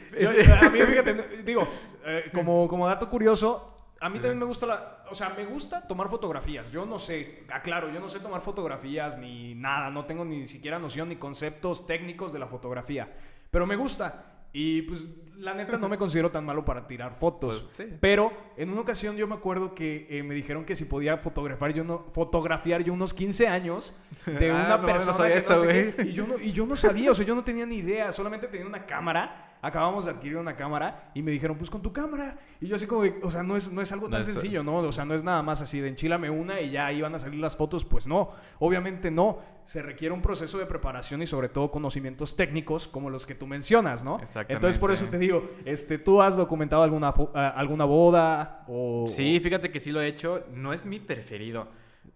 A 0.62 0.70
mí, 0.70 0.80
fíjate, 0.80 1.42
digo, 1.44 1.66
eh, 2.04 2.30
como, 2.32 2.68
como 2.68 2.86
dato 2.86 3.10
curioso, 3.10 3.72
a 4.00 4.08
mí 4.08 4.18
también 4.18 4.38
me 4.38 4.44
gusta 4.44 4.66
la... 4.66 5.04
O 5.10 5.14
sea, 5.14 5.30
me 5.36 5.44
gusta 5.44 5.86
tomar 5.86 6.08
fotografías. 6.08 6.70
Yo 6.70 6.86
no 6.86 7.00
sé, 7.00 7.42
aclaro, 7.52 7.90
yo 7.90 7.98
no 7.98 8.08
sé 8.08 8.20
tomar 8.20 8.40
fotografías 8.40 9.18
ni 9.18 9.56
nada. 9.56 9.90
No 9.90 10.06
tengo 10.06 10.24
ni 10.24 10.46
siquiera 10.46 10.78
noción 10.78 11.08
ni 11.08 11.16
conceptos 11.16 11.86
técnicos 11.86 12.32
de 12.32 12.38
la 12.38 12.46
fotografía. 12.46 13.12
Pero 13.50 13.66
me 13.66 13.76
gusta. 13.76 14.31
Y 14.52 14.82
pues 14.82 15.06
la 15.38 15.54
neta 15.54 15.76
no 15.76 15.88
me 15.88 15.98
considero 15.98 16.30
tan 16.30 16.44
malo 16.44 16.64
para 16.64 16.86
tirar 16.86 17.12
fotos. 17.12 17.66
Pues, 17.76 17.88
pero 18.00 18.32
en 18.56 18.70
una 18.70 18.80
ocasión 18.80 19.16
yo 19.16 19.26
me 19.26 19.34
acuerdo 19.34 19.74
que 19.74 20.06
eh, 20.10 20.22
me 20.22 20.34
dijeron 20.34 20.64
que 20.64 20.76
si 20.76 20.84
podía 20.84 21.18
fotografiar 21.18 21.72
yo, 21.72 21.84
no, 21.84 22.06
fotografiar 22.12 22.84
yo 22.84 22.92
unos 22.92 23.12
15 23.12 23.48
años 23.48 23.94
de 24.26 24.50
ah, 24.52 24.78
una 24.78 24.80
persona. 24.80 25.28
y, 26.04 26.12
yo 26.12 26.26
no, 26.26 26.38
y 26.38 26.52
yo 26.52 26.66
no 26.66 26.76
sabía, 26.76 27.10
o 27.10 27.14
sea, 27.14 27.26
yo 27.26 27.34
no 27.34 27.44
tenía 27.44 27.66
ni 27.66 27.76
idea, 27.76 28.12
solamente 28.12 28.46
tenía 28.46 28.66
una 28.66 28.86
cámara 28.86 29.51
acabamos 29.62 30.04
de 30.04 30.10
adquirir 30.10 30.36
una 30.36 30.56
cámara 30.56 31.10
y 31.14 31.22
me 31.22 31.30
dijeron, 31.30 31.56
pues 31.56 31.70
con 31.70 31.80
tu 31.80 31.92
cámara. 31.92 32.36
Y 32.60 32.66
yo 32.66 32.76
así 32.76 32.86
como 32.86 33.04
de, 33.04 33.18
o 33.22 33.30
sea, 33.30 33.44
no 33.44 33.56
es, 33.56 33.72
no 33.72 33.80
es 33.80 33.92
algo 33.92 34.08
tan 34.08 34.24
sencillo, 34.24 34.64
¿no? 34.64 34.78
O 34.78 34.92
sea, 34.92 35.04
no 35.04 35.14
es 35.14 35.22
nada 35.22 35.42
más 35.42 35.62
así 35.62 35.80
de 35.80 35.88
enchilame 35.88 36.28
una 36.28 36.60
y 36.60 36.70
ya 36.70 36.92
iban 36.92 37.14
a 37.14 37.20
salir 37.20 37.40
las 37.40 37.56
fotos. 37.56 37.84
Pues 37.84 38.06
no, 38.06 38.28
obviamente 38.58 39.10
no. 39.10 39.38
Se 39.64 39.80
requiere 39.80 40.12
un 40.12 40.20
proceso 40.20 40.58
de 40.58 40.66
preparación 40.66 41.22
y 41.22 41.26
sobre 41.28 41.48
todo 41.48 41.70
conocimientos 41.70 42.36
técnicos 42.36 42.88
como 42.88 43.08
los 43.08 43.24
que 43.24 43.36
tú 43.36 43.46
mencionas, 43.46 44.02
¿no? 44.02 44.16
Exactamente. 44.16 44.54
Entonces 44.54 44.78
por 44.78 44.90
eso 44.90 45.06
te 45.06 45.18
digo, 45.18 45.48
este, 45.64 45.98
¿tú 45.98 46.20
has 46.20 46.36
documentado 46.36 46.82
alguna, 46.82 47.14
alguna 47.34 47.84
boda 47.84 48.64
o...? 48.66 49.06
Sí, 49.08 49.38
fíjate 49.38 49.70
que 49.70 49.78
sí 49.78 49.92
lo 49.92 50.02
he 50.02 50.08
hecho. 50.08 50.44
No 50.52 50.72
es 50.72 50.84
mi 50.84 50.98
preferido. 50.98 51.68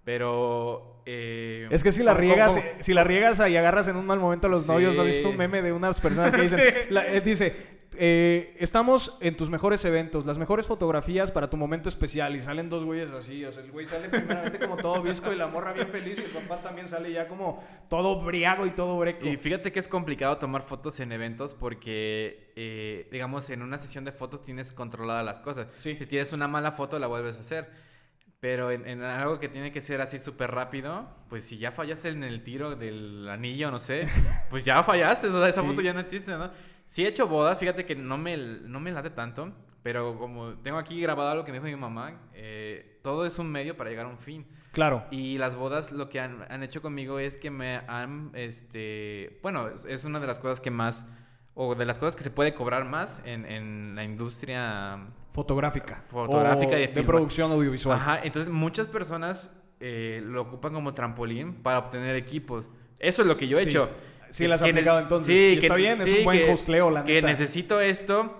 Pero. 0.06 1.02
Eh, 1.04 1.66
es 1.70 1.82
que 1.82 1.90
si 1.90 2.04
la 2.04 2.14
riegas, 2.14 2.60
si 2.78 2.94
la 2.94 3.02
riegas 3.02 3.40
y 3.40 3.56
agarras 3.56 3.88
en 3.88 3.96
un 3.96 4.06
mal 4.06 4.20
momento 4.20 4.46
a 4.46 4.50
los 4.50 4.68
novios, 4.68 4.94
¿no 4.94 5.02
has 5.02 5.08
visto 5.08 5.28
un 5.28 5.36
meme 5.36 5.62
de 5.62 5.72
unas 5.72 6.00
personas 6.00 6.32
que 6.32 6.42
dicen. 6.42 6.60
Eh, 6.90 7.20
dice. 7.22 7.76
Eh, 7.98 8.54
estamos 8.58 9.16
en 9.20 9.38
tus 9.38 9.48
mejores 9.48 9.82
eventos, 9.86 10.26
las 10.26 10.36
mejores 10.36 10.66
fotografías 10.66 11.32
para 11.32 11.48
tu 11.48 11.56
momento 11.56 11.88
especial 11.88 12.36
y 12.36 12.42
salen 12.42 12.68
dos 12.68 12.84
güeyes 12.84 13.10
así, 13.10 13.42
o 13.46 13.50
sea, 13.50 13.62
el 13.64 13.70
güey 13.70 13.86
sale 13.86 14.10
primeramente 14.10 14.58
como 14.58 14.76
todo 14.76 15.02
visco 15.02 15.32
y 15.32 15.36
la 15.36 15.46
morra 15.46 15.72
bien 15.72 15.88
feliz 15.88 16.18
y 16.18 16.24
el 16.24 16.30
papá 16.30 16.60
también 16.60 16.86
sale 16.88 17.10
ya 17.10 17.26
como 17.26 17.64
todo 17.88 18.22
briago 18.22 18.66
y 18.66 18.70
todo 18.70 18.98
breco. 18.98 19.26
Y 19.26 19.38
fíjate 19.38 19.72
que 19.72 19.80
es 19.80 19.88
complicado 19.88 20.36
tomar 20.36 20.60
fotos 20.60 21.00
en 21.00 21.10
eventos 21.10 21.54
porque, 21.54 23.06
digamos, 23.10 23.48
en 23.48 23.62
una 23.62 23.78
sesión 23.78 24.04
de 24.04 24.12
fotos 24.12 24.42
tienes 24.42 24.72
controladas 24.72 25.24
las 25.24 25.40
cosas. 25.40 25.68
Si 25.78 25.94
tienes 25.94 26.34
una 26.34 26.48
mala 26.48 26.72
foto 26.72 26.98
la 26.98 27.06
vuelves 27.06 27.38
a 27.38 27.40
hacer. 27.40 27.95
Pero 28.40 28.70
en, 28.70 29.02
algo 29.02 29.40
que 29.40 29.48
tiene 29.48 29.72
que 29.72 29.80
ser 29.80 30.00
así 30.00 30.18
súper 30.18 30.50
rápido, 30.50 31.08
pues 31.28 31.44
si 31.44 31.58
ya 31.58 31.72
fallaste 31.72 32.10
en 32.10 32.22
el 32.22 32.42
tiro 32.42 32.76
del 32.76 33.28
anillo, 33.28 33.70
no 33.70 33.78
sé, 33.78 34.06
pues 34.50 34.64
ya 34.64 34.82
fallaste, 34.82 35.28
o 35.28 35.40
sea, 35.40 35.48
esa 35.48 35.62
foto 35.62 35.80
ya 35.80 35.94
no 35.94 36.00
existe, 36.00 36.32
¿no? 36.32 36.50
Sí 36.86 37.04
he 37.04 37.08
hecho 37.08 37.26
bodas, 37.26 37.58
fíjate 37.58 37.84
que 37.84 37.96
no 37.96 38.16
me, 38.18 38.36
no 38.36 38.78
me 38.78 38.92
late 38.92 39.10
tanto, 39.10 39.52
pero 39.82 40.18
como 40.18 40.54
tengo 40.58 40.78
aquí 40.78 41.00
grabado 41.00 41.30
algo 41.30 41.44
que 41.44 41.50
me 41.50 41.58
dijo 41.58 41.66
mi 41.66 41.80
mamá, 41.80 42.20
eh, 42.34 43.00
todo 43.02 43.26
es 43.26 43.38
un 43.38 43.50
medio 43.50 43.76
para 43.76 43.90
llegar 43.90 44.06
a 44.06 44.10
un 44.10 44.18
fin. 44.18 44.46
Claro. 44.70 45.04
Y 45.10 45.38
las 45.38 45.56
bodas 45.56 45.90
lo 45.90 46.10
que 46.10 46.20
han, 46.20 46.44
han, 46.50 46.62
hecho 46.62 46.82
conmigo 46.82 47.18
es 47.18 47.38
que 47.38 47.50
me 47.50 47.78
han, 47.88 48.30
este, 48.34 49.40
bueno, 49.42 49.68
es 49.88 50.04
una 50.04 50.20
de 50.20 50.26
las 50.26 50.38
cosas 50.38 50.60
que 50.60 50.70
más, 50.70 51.08
o 51.58 51.74
de 51.74 51.86
las 51.86 51.98
cosas 51.98 52.14
que 52.14 52.22
se 52.22 52.30
puede 52.30 52.54
cobrar 52.54 52.84
más 52.84 53.22
en, 53.24 53.46
en 53.46 53.96
la 53.96 54.04
industria 54.04 55.00
fotográfica. 55.32 56.02
Fotográfica 56.06 56.78
y 56.78 56.86
de, 56.86 57.02
producción 57.02 57.50
audiovisual. 57.50 57.98
Ajá, 57.98 58.20
entonces 58.22 58.52
muchas 58.52 58.86
personas 58.86 59.56
eh, 59.80 60.20
lo 60.22 60.42
ocupan 60.42 60.74
como 60.74 60.92
trampolín 60.92 61.54
para 61.54 61.78
obtener 61.78 62.14
equipos. 62.14 62.68
Eso 62.98 63.22
es 63.22 63.28
lo 63.28 63.38
que 63.38 63.48
yo 63.48 63.58
he 63.58 63.62
hecho. 63.62 63.90
Sí, 64.28 64.46
las 64.46 64.60
has 64.60 64.68
aplicado 64.68 64.98
entonces. 64.98 65.26
Sí, 65.26 65.58
que, 65.58 65.66
está 65.66 65.76
bien, 65.76 66.00
es 66.00 66.12
un 66.12 66.24
buen 66.24 66.38
que, 66.38 66.90
la 66.90 67.04
Que 67.04 67.22
necesito 67.22 67.80
esto. 67.80 68.38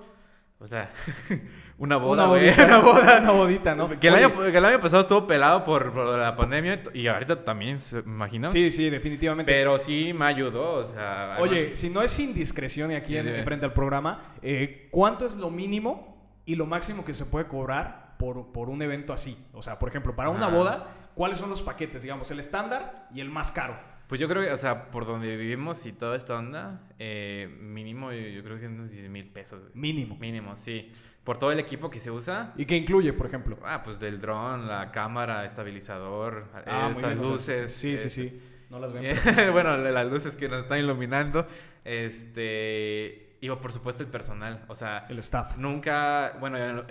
O 0.58 0.66
sea, 0.66 0.92
una 1.78 1.96
boda, 1.98 2.24
una 2.24 2.32
bodita, 2.32 2.64
una 2.64 2.78
boda. 2.78 3.20
Una 3.20 3.30
bodita, 3.32 3.74
¿no? 3.74 4.00
Que 4.00 4.08
el, 4.08 4.14
año, 4.14 4.32
que 4.32 4.56
el, 4.56 4.64
año, 4.64 4.80
pasado 4.80 5.02
estuvo 5.02 5.26
pelado 5.26 5.62
por, 5.62 5.92
por, 5.92 6.18
la 6.18 6.34
pandemia 6.34 6.82
y 6.94 7.06
ahorita 7.06 7.44
también, 7.44 7.78
¿me 8.06 8.12
imagino? 8.12 8.48
Sí, 8.48 8.72
sí, 8.72 8.88
definitivamente. 8.88 9.52
Pero 9.52 9.78
sí 9.78 10.12
me 10.14 10.24
ayudó, 10.24 10.74
o 10.74 10.84
sea... 10.84 11.36
Oye, 11.38 11.76
si 11.76 11.90
no 11.90 12.00
es 12.00 12.18
indiscreción 12.18 12.92
y 12.92 12.94
aquí 12.94 13.16
en, 13.16 13.44
frente 13.44 13.66
al 13.66 13.74
programa, 13.74 14.22
eh, 14.40 14.88
¿cuánto 14.90 15.26
es 15.26 15.36
lo 15.36 15.50
mínimo 15.50 16.16
y 16.46 16.56
lo 16.56 16.66
máximo 16.66 17.04
que 17.04 17.12
se 17.12 17.26
puede 17.26 17.46
cobrar 17.46 18.14
por, 18.18 18.52
por 18.52 18.70
un 18.70 18.80
evento 18.80 19.12
así? 19.12 19.36
O 19.52 19.60
sea, 19.60 19.78
por 19.78 19.90
ejemplo, 19.90 20.16
para 20.16 20.30
una 20.30 20.48
boda, 20.48 20.86
¿cuáles 21.14 21.38
son 21.38 21.50
los 21.50 21.62
paquetes? 21.62 22.02
Digamos, 22.02 22.30
el 22.30 22.40
estándar 22.40 23.08
y 23.14 23.20
el 23.20 23.28
más 23.28 23.50
caro. 23.50 23.76
Pues 24.06 24.20
yo 24.20 24.28
creo 24.28 24.42
que, 24.42 24.52
o 24.52 24.56
sea, 24.56 24.90
por 24.90 25.04
donde 25.04 25.36
vivimos 25.36 25.84
y 25.84 25.92
toda 25.92 26.16
esta 26.16 26.36
onda, 26.36 26.80
eh, 26.98 27.48
mínimo 27.60 28.12
yo, 28.12 28.42
creo 28.44 28.58
que 28.60 28.66
unos 28.68 28.92
10 28.92 29.08
mil 29.08 29.26
pesos. 29.26 29.60
Mínimo. 29.74 30.16
Mínimo, 30.16 30.54
sí. 30.54 30.92
Por 31.26 31.38
todo 31.38 31.50
el 31.50 31.58
equipo 31.58 31.90
que 31.90 31.98
se 31.98 32.12
usa. 32.12 32.52
¿Y 32.56 32.66
qué 32.66 32.76
incluye, 32.76 33.12
por 33.12 33.26
ejemplo? 33.26 33.58
Ah, 33.64 33.82
pues 33.82 33.98
del 33.98 34.20
dron, 34.20 34.68
la 34.68 34.92
cámara, 34.92 35.44
estabilizador, 35.44 36.46
ah, 36.64 36.92
estas 36.94 37.16
luces. 37.16 37.74
Sí, 37.74 37.98
sí, 37.98 38.08
sí. 38.08 38.40
No 38.70 38.78
las 38.78 38.92
ven. 38.92 39.16
bueno, 39.52 39.76
las 39.76 40.06
luces 40.06 40.36
que 40.36 40.48
nos 40.48 40.60
están 40.60 40.78
iluminando. 40.78 41.44
Este. 41.84 43.38
Y 43.40 43.48
por 43.48 43.72
supuesto 43.72 44.04
el 44.04 44.08
personal, 44.08 44.64
o 44.68 44.76
sea... 44.76 45.06
El 45.08 45.18
staff. 45.18 45.58
Nunca, 45.58 46.36
bueno, 46.38 46.84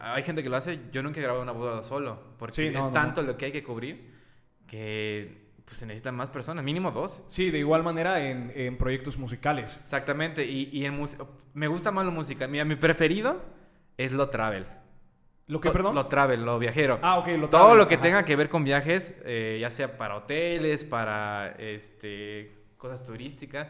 hay 0.00 0.22
gente 0.22 0.42
que 0.42 0.48
lo 0.48 0.56
hace, 0.56 0.80
yo 0.90 1.02
nunca 1.02 1.20
he 1.20 1.22
grabado 1.22 1.42
una 1.42 1.52
boda 1.52 1.82
solo, 1.82 2.34
porque 2.38 2.68
es 2.68 2.92
tanto 2.92 3.22
lo 3.22 3.36
que 3.36 3.46
hay 3.46 3.52
que 3.52 3.62
cubrir 3.62 4.12
que 4.66 5.44
pues 5.64 5.78
se 5.78 5.86
necesitan 5.86 6.14
más 6.14 6.30
personas, 6.30 6.64
mínimo 6.64 6.90
dos. 6.90 7.22
Sí, 7.28 7.50
de 7.50 7.58
igual 7.58 7.84
manera 7.84 8.28
en, 8.28 8.50
en 8.54 8.76
proyectos 8.76 9.18
musicales. 9.18 9.78
Exactamente, 9.82 10.44
y, 10.44 10.68
y 10.72 10.84
en 10.84 11.02
me 11.54 11.68
gusta 11.68 11.90
más 11.90 12.04
lo 12.04 12.10
musical. 12.10 12.50
Mira, 12.50 12.64
mi 12.64 12.76
preferido 12.76 13.40
es 13.96 14.12
lo 14.12 14.28
travel. 14.28 14.66
¿Lo 15.46 15.60
que, 15.60 15.70
perdón? 15.70 15.94
Lo 15.94 16.06
travel, 16.06 16.44
lo 16.44 16.58
viajero. 16.58 16.98
Ah, 17.02 17.18
ok, 17.18 17.28
lo 17.38 17.48
Todo 17.50 17.74
lo 17.74 17.86
que 17.86 17.98
tenga 17.98 18.24
que 18.24 18.34
ver 18.34 18.48
con 18.48 18.64
viajes, 18.64 19.20
eh, 19.24 19.58
ya 19.60 19.70
sea 19.70 19.98
para 19.98 20.16
hoteles, 20.16 20.84
para 20.84 21.54
este, 21.58 22.64
cosas 22.78 23.04
turísticas, 23.04 23.68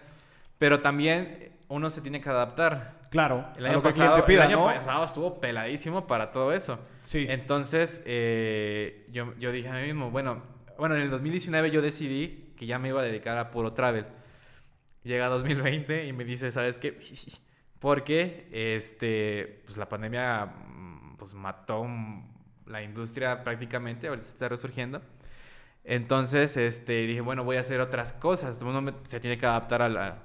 pero 0.59 0.81
también 0.81 1.52
uno 1.69 1.90
se 1.90 2.00
tiene 2.00 2.21
que 2.21 2.28
adaptar. 2.28 3.02
Claro, 3.11 3.47
el 3.57 3.66
año, 3.66 3.83
pasado, 3.83 4.25
el 4.26 4.40
año 4.40 4.64
pasado 4.64 5.04
estuvo 5.04 5.40
peladísimo 5.40 6.07
para 6.07 6.31
todo 6.31 6.52
eso. 6.52 6.78
Sí. 7.02 7.26
Entonces, 7.28 8.02
eh, 8.07 9.07
yo, 9.11 9.35
yo 9.38 9.50
dije 9.52 9.69
a 9.69 9.75
mí 9.75 9.83
mismo, 9.83 10.11
bueno, 10.11 10.43
bueno, 10.78 10.97
en 10.97 11.02
el 11.02 11.11
2019 11.11 11.71
yo 11.71 11.83
decidí 11.83 12.54
que 12.57 12.66
ya 12.66 12.78
me 12.78 12.88
iba 12.88 13.00
a 13.00 13.04
dedicar 13.04 13.37
a 13.38 13.50
puro 13.50 13.73
travel. 13.73 14.07
Llega 15.02 15.28
2020 15.28 16.07
y 16.07 16.12
me 16.12 16.25
dice, 16.25 16.50
¿sabes 16.50 16.78
qué? 16.78 16.99
Porque 17.85 18.49
este, 18.50 19.61
pues 19.67 19.76
la 19.76 19.87
pandemia 19.87 20.47
mm, 20.47 21.17
pues 21.19 21.35
mató 21.35 21.87
la 22.64 22.83
industria 22.83 23.45
prácticamente, 23.45 24.09
ahorita 24.09 24.26
está 24.26 24.49
resurgiendo. 24.49 25.03
Entonces, 25.85 26.57
este, 26.57 27.07
dije, 27.07 27.21
bueno, 27.21 27.45
voy 27.45 27.59
a 27.59 27.61
hacer 27.61 27.83
otras 27.83 28.14
cosas. 28.14 28.62
Uno 28.62 28.91
se 29.03 29.21
tiene 29.21 29.37
que 29.37 29.45
adaptar 29.45 29.83
al, 29.83 29.99
al 29.99 30.17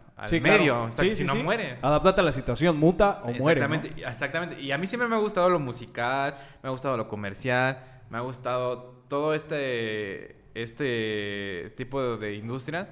medio, 0.42 0.90
si 0.94 1.26
no 1.26 1.36
muere. 1.36 1.80
Adaptate 1.82 2.22
a 2.22 2.24
la 2.24 2.32
situación, 2.32 2.78
muta 2.78 3.20
o 3.24 3.34
muere. 3.34 3.60
Exactamente, 3.60 4.08
exactamente. 4.08 4.62
Y 4.62 4.72
a 4.72 4.78
mí 4.78 4.88
siempre 4.88 5.10
me 5.10 5.16
ha 5.16 5.20
gustado 5.20 5.50
lo 5.50 5.60
musical, 5.60 6.38
me 6.64 6.70
ha 6.70 6.72
gustado 6.72 6.96
lo 6.96 7.10
comercial, 7.10 7.84
me 8.10 8.20
ha 8.20 8.22
gustado 8.22 9.04
todo 9.10 9.34
este 9.34 10.46
este 10.54 11.74
tipo 11.76 12.16
de 12.16 12.36
industria. 12.36 12.88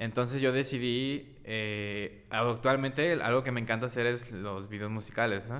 Entonces 0.00 0.40
yo 0.40 0.50
decidí, 0.50 1.36
eh, 1.44 2.24
actualmente 2.30 3.12
algo 3.22 3.42
que 3.42 3.52
me 3.52 3.60
encanta 3.60 3.84
hacer 3.84 4.06
es 4.06 4.32
los 4.32 4.70
videos 4.70 4.90
musicales, 4.90 5.52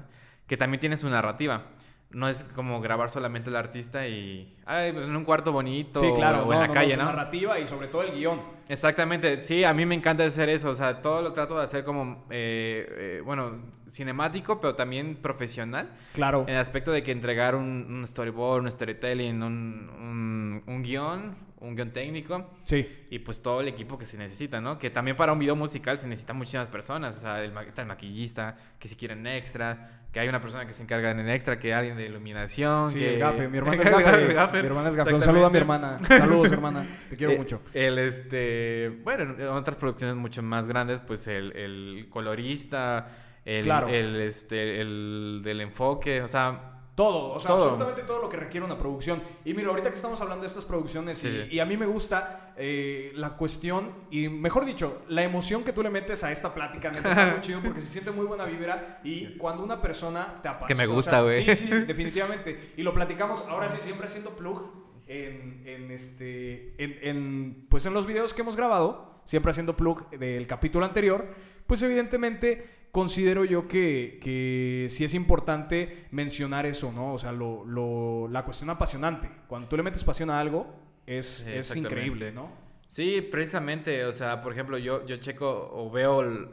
que 0.47 0.57
también 0.57 0.81
tiene 0.81 0.97
su 0.97 1.11
narrativa. 1.11 1.67
No 2.09 2.27
es 2.27 2.45
como 2.45 2.81
grabar 2.81 3.11
solamente 3.11 3.51
el 3.51 3.57
artista 3.57 4.09
y 4.09 4.57
ay, 4.71 4.93
pues, 4.93 5.07
en 5.07 5.17
un 5.17 5.25
cuarto 5.25 5.53
bonito 5.53 6.01
sí, 6.01 6.11
claro, 6.15 6.45
o 6.45 6.53
en 6.53 6.61
la 6.61 6.69
calle, 6.69 6.97
¿no? 6.97 7.05
narrativa 7.05 7.59
y 7.59 7.67
sobre 7.67 7.89
todo 7.89 8.03
el 8.03 8.13
guion. 8.13 8.41
Exactamente, 8.69 9.39
sí, 9.39 9.65
a 9.65 9.75
mí 9.75 9.85
me 9.85 9.97
encanta 9.97 10.25
hacer 10.25 10.49
eso, 10.49 10.71
o 10.71 10.75
sea, 10.75 11.03
todo 11.03 11.23
lo 11.23 11.33
trato 11.33 11.59
de 11.59 11.65
hacer 11.65 11.83
como, 11.83 12.25
eh, 12.31 12.87
eh, 12.89 13.23
bueno, 13.25 13.59
cinemático, 13.91 14.61
pero 14.61 14.77
también 14.77 15.17
profesional. 15.17 15.91
Claro. 16.15 16.45
En 16.47 16.55
el 16.55 16.61
aspecto 16.61 16.93
de 16.93 17.03
que 17.03 17.11
entregar 17.11 17.57
un, 17.57 18.05
storyboard, 18.07 18.63
un 18.63 18.71
storytelling, 18.71 19.43
un, 19.43 19.91
un, 19.99 20.63
un 20.67 20.83
guion, 20.83 21.37
un 21.61 21.77
guion 21.77 21.91
técnico. 21.91 22.51
Sí. 22.65 23.07
Y 23.11 23.19
pues 23.21 23.43
todo 23.43 23.61
el 23.61 23.69
equipo 23.69 23.99
que 23.99 24.05
se 24.05 24.17
necesita, 24.17 24.61
¿no? 24.61 24.79
Que 24.79 24.91
también 24.91 25.17
para 25.17 25.33
un 25.33 25.39
video 25.39 25.57
musical 25.57 25.99
se 25.99 26.09
necesitan 26.09 26.37
muchísimas 26.37 26.69
personas. 26.69 27.17
O 27.17 27.21
sea, 27.21 27.43
el, 27.43 27.57
está 27.67 27.83
el 27.83 27.89
maquillista, 27.89 28.57
que 28.79 28.89
si 28.89 28.97
quieren 28.97 29.27
extra, 29.27 30.01
que 30.13 30.21
hay 30.21 30.29
una 30.29 30.41
persona 30.41 30.67
que 30.67 30.73
se 30.73 30.83
encarga 30.83 31.11
en 31.11 31.21
el 31.21 31.31
extra, 31.31 31.59
que 31.59 31.75
alguien 31.75 31.97
de 31.97 32.07
iluminación. 32.07 32.89
Sí, 32.89 32.99
que... 32.99 33.15
el 33.15 33.21
gafe. 33.21 33.49
Mi 33.49 33.59
hermana 33.59 33.83
es 33.83 34.35
gafe. 34.35 34.60
Mi 34.63 34.69
hermana 34.69 34.89
es 34.89 34.97
gafe. 34.97 35.15
Un 35.15 35.21
saludo 35.21 35.47
a 35.47 35.51
mi 35.51 35.59
hermana. 35.59 35.99
Saludos, 36.07 36.53
hermana. 36.53 36.87
Te 37.09 37.17
quiero 37.17 37.33
eh, 37.33 37.39
mucho. 37.39 37.63
El, 37.73 37.99
este... 37.99 39.01
Bueno, 39.05 39.35
en 39.39 39.49
otras 39.49 39.77
producciones 39.77 40.17
mucho 40.17 40.43
más 40.43 40.67
grandes, 40.67 41.01
pues 41.01 41.27
el, 41.27 41.57
el 41.57 42.09
colorista, 42.11 43.09
el, 43.45 43.71
el, 43.71 44.17
este, 44.21 44.81
el 44.81 45.41
del 45.45 45.61
enfoque, 45.61 46.23
o 46.23 46.29
sea 46.29 46.80
todo, 47.01 47.33
o 47.33 47.41
sea, 47.41 47.53
absolutamente 47.55 48.03
todo 48.03 48.21
lo 48.21 48.29
que 48.29 48.37
requiere 48.37 48.67
una 48.67 48.77
producción. 48.77 49.23
Y 49.47 49.55
mira, 49.55 49.71
ahorita 49.71 49.89
que 49.89 49.95
estamos 49.95 50.21
hablando 50.21 50.43
de 50.43 50.49
estas 50.49 50.67
producciones, 50.67 51.25
y, 51.25 51.59
a 51.59 51.65
mí 51.65 51.79
me 51.79 51.87
gusta 51.87 52.53
eh, 52.59 53.13
la 53.15 53.39
cuestión, 53.39 53.91
y 54.11 54.29
mejor 54.29 54.67
dicho, 54.67 55.05
la 55.09 55.23
emoción 55.23 55.65
que 55.65 55.73
tú 55.73 55.83
le 55.83 55.89
metes 55.89 56.23
a 56.25 56.31
esta 56.31 56.53
plática, 56.53 56.91
neta, 56.91 57.09
está 57.09 57.27
muy 57.31 57.41
chido 57.41 57.63
porque 57.63 57.81
se 57.81 57.89
siente 57.89 58.11
muy 58.11 58.27
buena 58.27 58.45
vibra. 58.45 59.01
Y 59.03 59.39
cuando 59.39 59.65
una 59.65 59.81
persona 59.81 60.41
te 60.43 60.49
apasiona. 60.49 60.69
Que 60.69 60.75
me 60.75 60.95
gusta, 60.95 61.23
güey. 61.23 61.43
sí, 61.43 61.57
sí, 61.57 61.71
definitivamente. 61.87 62.75
Y 62.77 62.83
lo 62.83 62.93
platicamos, 62.93 63.47
ahora 63.49 63.67
sí, 63.71 63.79
siempre 63.81 64.07
haciendo 64.07 64.37
plug 64.37 64.71
en, 65.07 65.63
en 65.65 65.91
este, 65.91 66.75
en, 66.77 66.99
en, 67.01 67.67
pues 67.71 67.87
en 67.87 67.95
los 67.95 68.05
videos 68.05 68.35
que 68.35 68.43
hemos 68.43 68.57
grabado, 68.57 69.23
siempre 69.25 69.53
haciendo 69.53 69.75
plug 69.75 70.11
del 70.11 70.47
capítulo 70.47 70.85
anterior, 70.85 71.29
pues 71.67 71.81
evidentemente 71.81 72.80
considero 72.93 73.45
yo 73.45 73.69
que, 73.69 74.19
que 74.23 74.89
sí 74.91 75.05
es 75.05 75.15
importante 75.15 76.07
mencionar 76.11 76.67
eso, 76.67 76.93
¿no? 76.93 77.15
O 77.15 77.19
sea, 77.19 77.33
lo, 77.33 77.65
lo, 77.65 78.29
la 78.29 78.45
cuestión 78.45 78.71
apasionante. 78.71 79.31
Cuando 79.47 79.69
tú 79.69 79.77
le 79.77 79.83
metes 79.83 80.05
pasión 80.05 80.31
a 80.31 80.41
algo, 80.41 80.67
es, 81.07 81.47
es 81.47 81.75
increíble, 81.77 82.33
¿no? 82.33 82.51
Sí, 82.89 83.21
precisamente. 83.23 84.05
O 84.05 84.13
sea, 84.13 84.43
por 84.43 84.53
ejemplo, 84.53 84.79
yo, 84.79 85.07
yo 85.07 85.17
checo 85.19 85.71
o 85.73 85.91
veo 85.91 86.51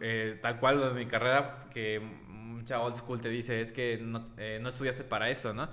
eh, 0.00 0.38
tal 0.40 0.60
cual 0.60 0.78
lo 0.78 0.92
de 0.92 1.04
mi 1.04 1.06
carrera 1.06 1.66
que 1.72 1.98
mucha 1.98 2.80
old 2.80 2.94
school 2.94 3.20
te 3.20 3.28
dice 3.28 3.60
es 3.60 3.72
que 3.72 3.98
no, 4.00 4.24
eh, 4.36 4.58
no 4.62 4.68
estudiaste 4.68 5.04
para 5.04 5.30
eso, 5.30 5.52
¿no? 5.52 5.68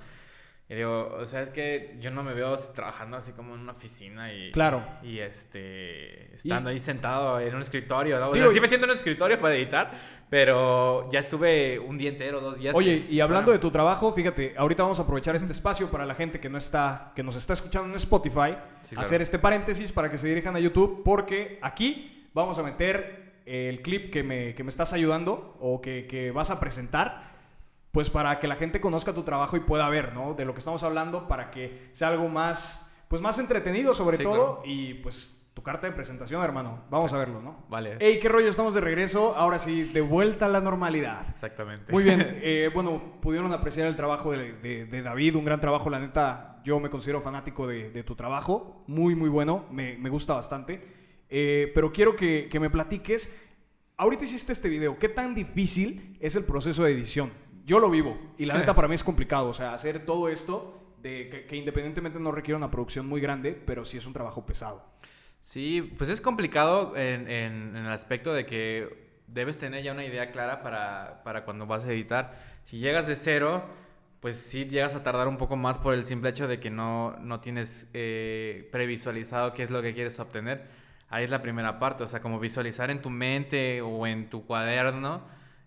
Y 0.72 0.76
digo, 0.76 1.18
o 1.20 1.26
sea, 1.26 1.42
es 1.42 1.50
que 1.50 1.98
yo 2.00 2.12
no 2.12 2.22
me 2.22 2.36
veo 2.36 2.56
trabajando 2.76 3.18
así 3.18 3.32
como 3.32 3.56
en 3.56 3.62
una 3.62 3.72
oficina 3.72 4.32
y... 4.32 4.52
Claro. 4.52 4.86
Y 5.02 5.18
este... 5.18 6.36
Estando 6.36 6.70
ahí 6.70 6.80
sentado 6.80 7.40
en 7.40 7.56
un 7.56 7.64
escritorio, 7.64 8.20
¿no? 8.20 8.32
sí 8.52 8.60
me 8.60 8.68
siento 8.68 8.86
en 8.86 8.92
un 8.92 8.96
escritorio 8.96 9.42
para 9.42 9.56
editar, 9.56 9.92
pero 10.30 11.10
ya 11.12 11.22
estuve 11.22 11.80
un 11.80 11.98
día 11.98 12.10
entero, 12.10 12.40
dos 12.40 12.60
días. 12.60 12.76
Oye, 12.76 13.08
y 13.10 13.20
hablando 13.20 13.52
de 13.52 13.58
tu 13.58 13.72
trabajo, 13.72 14.14
fíjate, 14.14 14.54
ahorita 14.58 14.84
vamos 14.84 15.00
a 15.00 15.04
aprovechar 15.04 15.36
este 15.36 15.52
espacio 15.52 15.90
para 15.90 16.06
la 16.06 16.14
gente 16.14 16.40
que 16.40 16.52
no 16.52 16.60
está... 16.60 17.14
Que 17.16 17.24
nos 17.24 17.36
está 17.36 17.54
escuchando 17.54 17.90
en 17.90 17.96
Spotify, 17.96 18.56
hacer 18.96 19.24
este 19.24 19.40
paréntesis 19.40 19.92
para 19.92 20.12
que 20.12 20.20
se 20.20 20.28
dirijan 20.28 20.56
a 20.56 20.60
YouTube, 20.60 21.02
porque 21.04 21.58
aquí 21.64 22.30
vamos 22.36 22.60
a 22.60 22.64
meter 22.64 23.42
el 23.48 23.82
clip 23.82 24.12
que 24.12 24.22
me, 24.22 24.54
que 24.54 24.64
me 24.64 24.70
estás 24.70 24.94
ayudando 24.94 25.58
o 25.60 25.82
que, 25.82 26.06
que 26.06 26.30
vas 26.30 26.52
a 26.52 26.60
presentar 26.60 27.39
pues 27.92 28.10
para 28.10 28.40
que 28.40 28.48
la 28.48 28.56
gente 28.56 28.80
conozca 28.82 29.14
tu 29.14 29.24
trabajo 29.24 29.58
y 29.58 29.62
pueda 29.62 29.90
ver, 29.90 30.14
¿no? 30.14 30.34
De 30.34 30.46
lo 30.46 30.54
que 30.54 30.60
estamos 30.60 30.84
hablando 30.84 31.28
para 31.28 31.52
que 31.52 31.90
sea 31.92 32.10
algo 32.10 32.30
más, 32.30 32.92
pues 33.08 33.22
más 33.22 33.40
entretenido 33.40 33.94
sobre 33.94 34.18
todo 34.18 34.62
y 34.64 34.96
pues 34.96 35.36
tu 35.54 35.64
carta 35.64 35.88
de 35.88 35.94
presentación, 35.94 36.42
hermano. 36.44 36.84
Vamos 36.90 37.12
a 37.12 37.18
verlo, 37.18 37.42
¿no? 37.42 37.66
Vale. 37.68 37.98
Hey, 38.00 38.20
qué 38.22 38.30
rollo, 38.30 38.50
estamos 38.50 38.74
de 38.76 38.82
regreso. 38.82 39.36
Ahora 39.36 39.60
sí, 39.60 39.84
de 39.84 40.02
vuelta 40.02 40.46
a 40.46 40.50
la 40.50 40.62
normalidad. 40.62 41.28
Exactamente. 41.30 41.92
Muy 41.92 42.04
bien. 42.04 42.20
Eh, 42.42 42.70
bueno, 42.74 43.20
pudieron 43.22 43.52
apreciar 43.52 43.88
el 43.88 43.96
trabajo 43.96 44.32
de, 44.32 45.02
David, 45.04 45.36
un 45.36 45.44
gran 45.44 45.60
trabajo, 45.60 45.90
la 45.90 46.00
neta. 46.00 46.62
Yo 46.64 46.80
me 46.80 46.90
considero 46.90 47.22
fanático 47.22 47.68
de, 47.68 48.04
tu 48.04 48.16
trabajo. 48.16 48.84
Muy, 48.88 49.16
muy 49.16 49.28
bueno. 49.28 49.66
Me, 49.72 49.98
gusta 50.10 50.34
bastante. 50.34 51.26
Eh, 51.30 51.72
pero 51.76 51.92
quiero 51.92 52.16
que, 52.16 52.48
que 52.50 52.60
me 52.60 52.70
platiques 52.70 53.36
ahorita 54.00 54.24
hiciste 54.24 54.54
este 54.54 54.70
video, 54.70 54.98
¿qué 54.98 55.10
tan 55.10 55.36
difícil 55.36 56.18
es 56.22 56.36
el 56.36 56.46
proceso 56.46 56.86
de 56.86 56.94
edición? 56.94 57.32
Yo 57.66 57.80
lo 57.80 57.90
vivo 57.90 58.18
y 58.38 58.46
la 58.46 58.58
neta 58.58 58.74
para 58.74 58.88
mí 58.88 58.96
es 58.96 59.04
complicado, 59.04 59.50
o 59.50 59.54
sea, 59.54 59.74
hacer 59.74 60.06
todo 60.06 60.30
esto 60.30 60.80
de 61.02 61.46
que, 61.48 61.56
independientemente 61.56 62.20
no 62.20 62.32
requiere 62.32 62.58
una 62.58 62.72
producción 62.72 63.08
muy 63.08 63.22
grande, 63.22 63.54
pero 63.54 63.86
sí 63.86 63.98
es 63.98 64.06
un 64.06 64.14
trabajo 64.14 64.46
pesado. 64.46 64.84
Sí, 65.42 65.94
pues 65.98 66.10
es 66.10 66.20
complicado 66.20 66.96
en, 66.98 67.28
el 67.76 67.92
aspecto 67.92 68.34
de 68.34 68.46
que 68.46 69.10
debes 69.28 69.58
tener 69.58 69.84
ya 69.84 69.94
una 69.94 70.06
idea 70.06 70.32
clara 70.32 70.62
para, 70.62 71.24
para 71.24 71.46
cuando 71.46 71.66
vas 71.66 71.86
a 71.86 71.92
editar. 71.92 72.38
Si 72.66 72.80
llegas 72.80 73.08
de 73.08 73.16
cero, 73.16 73.64
pues 74.20 74.38
sí 74.38 74.66
llegas 74.66 74.96
a 74.96 75.04
tardar 75.04 75.28
un 75.28 75.38
poco 75.38 75.56
más 75.56 75.78
por 75.78 75.94
el 75.94 76.04
simple 76.06 76.30
hecho 76.30 76.48
de 76.48 76.60
que 76.60 76.70
no, 76.70 77.18
no 77.20 77.40
tienes 77.40 77.90
eh, 77.94 78.68
previsualizado 78.72 79.54
qué 79.54 79.64
es 79.64 79.70
lo 79.70 79.82
que 79.82 79.94
quieres 79.94 80.20
obtener. 80.20 80.68
Ahí 81.10 81.24
es 81.24 81.30
la 81.30 81.42
primera 81.42 81.80
parte, 81.80 82.04
o 82.04 82.08
sea, 82.08 82.22
como 82.22 82.40
visualizar 82.40 82.92
en 82.92 83.02
tu 83.02 83.10
mente 83.10 83.82
o 83.82 84.06
en 84.06 84.30
tu 84.30 84.46
cuaderno 84.46 85.22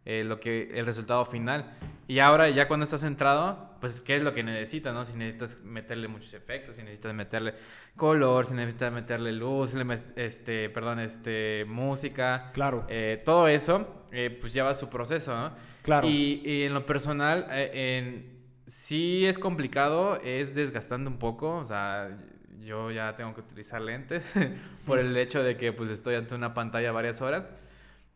eh, 0.05 0.25
lo 0.25 0.41
que, 0.41 0.71
el 0.75 0.87
resultado 0.87 1.25
final. 1.25 1.77
Y 2.09 2.19
ahora 2.19 2.49
ya 2.51 2.69
cuando 2.69 2.85
estás 2.85 3.01
centrado, 3.01 3.71
pues 3.81 4.01
qué 4.01 4.17
es 4.17 4.23
lo 4.23 4.35
que 4.35 4.43
necesitas, 4.43 4.93
¿no? 4.93 5.05
Si 5.05 5.17
necesitas 5.17 5.63
meterle 5.63 6.09
muchos 6.09 6.35
efectos, 6.35 6.77
si 6.77 6.83
necesitas 6.83 7.15
meterle 7.15 7.55
color, 7.97 8.47
si 8.47 8.55
necesitas 8.55 8.93
meterle 8.93 9.33
luz, 9.33 9.75
este, 10.17 10.69
perdón, 10.71 11.01
este, 11.01 11.65
música. 11.67 12.51
Claro. 12.53 12.85
Eh, 12.89 13.23
todo 13.25 13.49
eso, 13.49 14.05
pues 14.41 14.53
lleva 14.53 14.75
su 14.75 14.89
proceso, 14.89 15.35
¿no? 15.35 15.53
Claro. 15.83 16.09
Y, 16.09 16.43
y 16.45 16.65
en 16.65 16.75
lo 16.75 16.85
personal, 16.87 17.47
en 17.51 18.33
sí 18.67 19.27
es 19.27 19.39
complicado, 19.39 20.19
es 20.23 20.55
desgastante 20.55 21.09
un 21.09 21.19
poco, 21.19 21.57
o 21.57 21.65
sea, 21.65 22.17
yo 22.65 22.91
ya 22.91 23.15
tengo 23.17 23.35
que 23.35 23.41
utilizar 23.41 23.81
lentes 23.81 24.33
por 24.87 24.99
el 24.99 25.17
hecho 25.17 25.43
de 25.43 25.57
que 25.57 25.73
pues 25.73 25.91
estoy 25.91 26.15
ante 26.15 26.35
una 26.35 26.55
pantalla 26.55 26.93
varias 26.93 27.21
horas, 27.21 27.45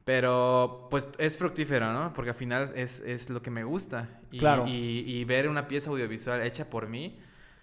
pero 0.07 0.87
pues 0.89 1.09
es 1.19 1.37
fructífero, 1.37 1.93
¿no? 1.93 2.13
Porque 2.13 2.31
al 2.31 2.37
final 2.37 2.71
es, 2.77 3.01
es 3.01 3.29
lo 3.29 3.43
que 3.43 3.51
me 3.51 3.65
gusta. 3.65 4.09
Y, 4.31 4.39
claro. 4.39 4.63
Y, 4.69 5.25
ver 5.25 5.49
una 5.49 5.67
pieza 5.67 5.91
audiovisual 5.91 6.43
hecha 6.43 6.71
por 6.71 6.87
mí, 6.87 7.19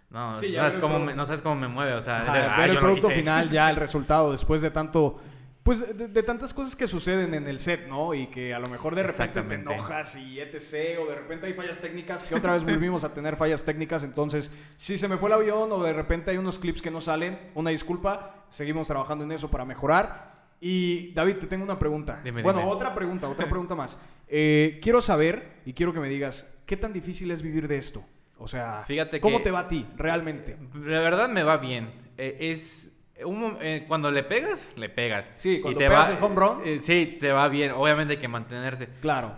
no, 0.09 0.33
sabes 0.33 0.77
cómo 0.77 0.99
me, 0.99 1.13
no 1.15 1.25
sabes 1.25 1.41
cómo 1.41 1.55
me 1.55 1.69
mueve, 1.69 1.93
o 1.93 2.01
sea, 2.01 2.57
ver 2.57 2.71
el 2.71 2.79
producto 2.79 3.09
final, 3.09 3.49
ya 3.49 3.69
el 3.69 3.75
resultado, 3.77 4.33
después 4.33 4.61
de 4.61 4.71
tanto 4.71 5.21
pues 5.63 5.97
de, 5.97 6.23
tantas 6.23 6.53
cosas 6.53 6.75
que 6.75 6.85
suceden 6.85 7.33
en 7.33 7.47
el 7.47 7.59
set, 7.59 7.87
¿no? 7.87 8.13
Y 8.13 8.27
que 8.27 8.53
a 8.53 8.59
lo 8.59 8.67
mejor 8.67 8.93
de 8.93 9.03
repente 9.03 9.41
te 9.41 9.55
enojas 9.55 10.17
y 10.17 10.41
etc. 10.41 10.99
O 11.01 11.05
de 11.07 11.15
repente 11.15 11.47
hay 11.47 11.53
fallas 11.53 11.79
técnicas, 11.79 12.23
que 12.23 12.35
otra 12.35 12.51
vez 12.51 12.65
volvimos 12.65 13.05
a 13.05 13.13
tener 13.13 13.37
fallas 13.37 13.63
técnicas. 13.63 14.03
Entonces, 14.03 14.51
si 14.75 14.97
se 14.97 15.07
me 15.07 15.15
fue 15.15 15.29
el 15.29 15.35
avión 15.35 15.71
o 15.71 15.81
de 15.81 15.93
repente 15.93 16.31
hay 16.31 16.37
unos 16.37 16.59
clips 16.59 16.81
que 16.81 16.91
no 16.91 16.99
salen, 16.99 17.39
una 17.55 17.69
disculpa. 17.69 18.43
Seguimos 18.49 18.87
trabajando 18.87 19.23
en 19.23 19.31
eso 19.31 19.49
para 19.49 19.63
mejorar. 19.63 20.32
Y 20.65 21.11
David, 21.11 21.39
te 21.39 21.47
tengo 21.47 21.65
una 21.65 21.77
pregunta. 21.77 22.23
bueno, 22.41 22.65
otra 22.69 22.95
pregunta, 22.95 23.27
otra 23.27 23.45
pregunta 23.49 23.75
más. 23.75 23.99
Eh, 24.29 24.79
quiero 24.81 25.01
saber 25.01 25.57
y 25.65 25.73
quiero 25.73 25.91
que 25.91 25.99
me 25.99 26.07
digas, 26.07 26.57
¿qué 26.65 26.77
tan 26.77 26.93
difícil 26.93 27.31
es 27.31 27.41
vivir 27.41 27.67
de 27.67 27.77
esto? 27.77 28.05
O 28.37 28.47
sea, 28.47 28.85
Fíjate 28.87 29.19
¿cómo 29.19 29.41
te 29.41 29.51
va 29.51 29.59
a 29.59 29.67
ti 29.67 29.85
realmente? 29.97 30.57
La 30.73 31.01
verdad 31.01 31.27
me 31.27 31.43
va 31.43 31.57
bien. 31.57 31.91
Eh, 32.17 32.37
es 32.39 33.03
eh, 33.17 33.83
cuando 33.89 34.09
le 34.09 34.23
pegas, 34.23 34.75
le 34.77 34.87
pegas. 34.87 35.31
Sí, 35.35 35.59
cuando 35.59 35.77
te 35.77 35.89
pegas 35.89 36.07
el 36.07 36.23
home 36.23 36.35
run. 36.35 36.61
Eh, 36.63 36.79
sí, 36.81 37.17
te 37.19 37.33
va 37.33 37.49
bien. 37.49 37.71
Obviamente 37.71 38.13
hay 38.13 38.19
que 38.19 38.29
mantenerse. 38.29 38.87
Claro. 39.01 39.35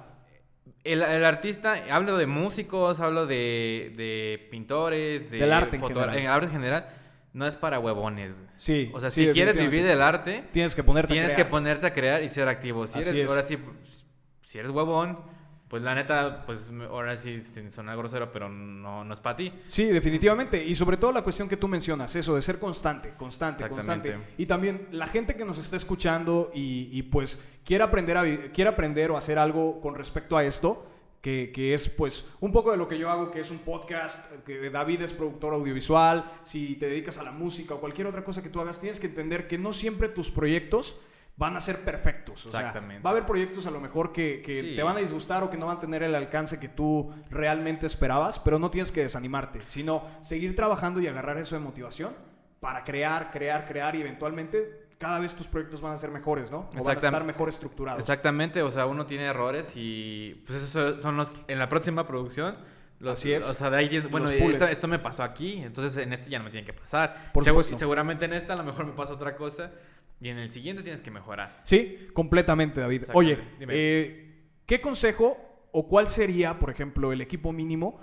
El, 0.83 1.01
artista, 1.01 1.85
hablo 1.89 2.17
de 2.17 2.27
músicos, 2.27 2.99
hablo 2.99 3.25
de, 3.25 3.93
de 3.97 4.47
pintores, 4.51 5.31
de 5.31 5.39
del 5.39 5.51
arte 5.51 5.77
en 5.77 5.87
general. 5.87 6.15
En 6.15 6.27
arte 6.27 6.45
en 6.45 6.51
general, 6.51 6.87
no 7.35 7.45
es 7.45 7.57
para 7.57 7.79
huevones. 7.79 8.41
Sí. 8.55 8.89
O 8.93 8.99
sea, 9.01 9.11
si 9.11 9.27
quieres 9.27 9.57
vivir 9.57 9.83
del 9.83 10.01
arte, 10.01 10.45
tienes 10.53 10.73
que 10.73 10.85
ponerte 10.85 11.11
tienes 11.11 11.31
a 11.31 11.33
crear. 11.33 11.45
que 11.45 11.51
ponerte 11.51 11.85
a 11.85 11.93
crear 11.93 12.23
y 12.23 12.29
ser 12.29 12.47
activo. 12.47 12.87
Si 12.87 12.99
eres, 12.99 13.29
ahora 13.29 13.43
sí, 13.43 13.57
si 14.41 14.57
eres 14.57 14.71
huevón, 14.71 15.19
pues 15.67 15.83
la 15.83 15.93
neta, 15.95 16.45
pues 16.45 16.71
ahora 16.89 17.17
sí, 17.17 17.41
sin 17.41 17.69
sonar 17.69 17.97
grosero, 17.97 18.31
pero 18.31 18.47
no, 18.47 19.03
no 19.03 19.13
es 19.13 19.19
para 19.19 19.35
ti. 19.35 19.51
Sí, 19.67 19.83
definitivamente. 19.83 20.63
Y 20.63 20.73
sobre 20.75 20.95
todo 20.95 21.11
la 21.11 21.23
cuestión 21.23 21.49
que 21.49 21.57
tú 21.57 21.67
mencionas, 21.67 22.15
eso 22.15 22.35
de 22.35 22.41
ser 22.41 22.57
constante, 22.57 23.15
constante, 23.17 23.67
constante. 23.67 24.15
Y 24.37 24.45
también 24.45 24.87
la 24.91 25.07
gente 25.07 25.35
que 25.35 25.43
nos 25.43 25.57
está 25.57 25.75
escuchando 25.75 26.51
y, 26.53 27.03
pues 27.03 27.37
quiere 27.65 27.83
aprender, 27.83 28.15
a, 28.15 28.23
quiere 28.53 28.69
aprender 28.69 29.11
o 29.11 29.17
hacer 29.17 29.37
algo 29.37 29.81
con 29.81 29.95
respecto 29.95 30.37
a 30.37 30.45
esto, 30.45 30.87
que, 31.25 31.51
que, 31.51 31.73
es 31.73 31.89
pues 31.89 32.23
un 32.39 32.51
poco 32.51 32.69
de 32.69 32.77
lo 32.77 32.87
que 32.87 32.99
yo 32.99 33.09
hago, 33.09 33.31
que 33.31 33.39
es 33.39 33.49
un 33.49 33.57
podcast, 33.57 34.45
que 34.45 34.69
David 34.69 35.01
es 35.01 35.11
productor 35.11 35.55
audiovisual, 35.55 36.23
si 36.43 36.75
te 36.75 36.85
dedicas 36.85 37.17
a 37.17 37.23
la 37.23 37.31
música 37.31 37.73
o 37.73 37.79
cualquier 37.79 38.05
otra 38.05 38.23
cosa 38.23 38.43
que 38.43 38.49
tú 38.49 38.61
hagas, 38.61 38.79
tienes 38.79 38.99
que 38.99 39.07
entender 39.07 39.47
que 39.47 39.57
no 39.57 39.73
siempre 39.73 40.07
tus 40.07 40.29
proyectos 40.29 40.99
van 41.35 41.55
a 41.55 41.61
ser 41.61 41.79
perfectos. 41.79 42.45
Exactamente. 42.45 43.01
va 43.01 43.09
a 43.09 43.13
haber 43.13 43.25
proyectos 43.25 43.65
a 43.65 43.71
lo 43.71 43.81
mejor 43.81 44.13
que, 44.13 44.43
te 44.45 44.83
van 44.83 44.97
a 44.97 44.99
disgustar 44.99 45.41
o 45.41 45.49
que 45.49 45.57
no 45.57 45.65
van 45.65 45.77
a 45.77 45.79
tener 45.79 46.03
el 46.03 46.13
alcance 46.13 46.59
que 46.59 46.69
tú 46.69 47.11
realmente 47.31 47.87
esperabas, 47.87 48.37
pero 48.37 48.59
no 48.59 48.69
tienes 48.69 48.91
que 48.91 49.01
desanimarte, 49.01 49.61
sino 49.65 50.03
seguir 50.21 50.55
trabajando 50.55 51.01
y 51.01 51.07
agarrar 51.07 51.39
eso 51.39 51.55
de 51.55 51.61
motivación 51.61 52.13
para 52.59 52.83
crear, 52.83 53.31
crear, 53.31 53.65
crear 53.65 53.95
y 53.95 54.01
eventualmente 54.01 54.84
cada 55.05 55.19
vez 55.19 55.35
tus 55.35 55.47
proyectos 55.47 55.81
van 55.81 55.93
a 55.93 55.97
ser 55.97 56.09
mejores, 56.09 56.49
¿no? 56.49 56.67
O 56.75 56.83
van 56.83 56.97
a 56.97 56.99
estar 56.99 57.23
mejor 57.23 57.47
estructurados. 57.47 57.99
Exactamente, 57.99 58.63
o 58.63 58.71
sea, 58.71 58.87
uno 58.87 59.05
tiene 59.05 59.25
errores 59.25 59.73
y 59.75 60.41
pues 60.47 60.63
esos 60.63 60.99
son 60.99 61.15
los 61.15 61.31
en 61.47 61.59
la 61.59 61.69
próxima 61.69 62.07
producción 62.07 62.55
los, 62.99 63.19
Así 63.19 63.31
es. 63.31 63.47
O 63.47 63.53
sea, 63.53 63.69
de 63.69 63.77
ahí, 63.77 63.99
bueno, 64.09 64.27
esto, 64.27 64.87
me 64.87 64.97
pasó 64.97 65.21
aquí, 65.21 65.59
entonces 65.59 66.01
en 66.03 66.11
este 66.11 66.31
ya 66.31 66.39
no 66.39 66.45
me 66.45 66.49
tiene 66.49 66.65
que 66.65 66.73
pasar. 66.73 67.31
Por 67.33 67.45
supuesto. 67.45 67.75
Seguramente 67.75 68.25
en 68.25 68.33
esta 68.33 68.53
a 68.53 68.55
lo 68.55 68.63
mejor 68.63 68.87
me 68.87 68.93
pasa 68.93 69.13
otra 69.13 69.35
cosa. 69.35 69.71
Y 70.19 70.29
en 70.29 70.39
el 70.39 70.49
siguiente 70.49 70.81
tienes 70.81 71.01
que 71.01 71.11
mejorar. 71.11 71.51
Sí, 71.65 72.07
completamente, 72.13 72.81
David. 72.81 73.03
Oye, 73.13 73.37
eh, 73.59 74.47
¿qué 74.65 74.81
consejo 74.81 75.67
o 75.71 75.87
cuál 75.87 76.07
sería, 76.07 76.57
por 76.57 76.71
ejemplo, 76.71 77.13
el 77.13 77.21
equipo 77.21 77.53
mínimo 77.53 77.99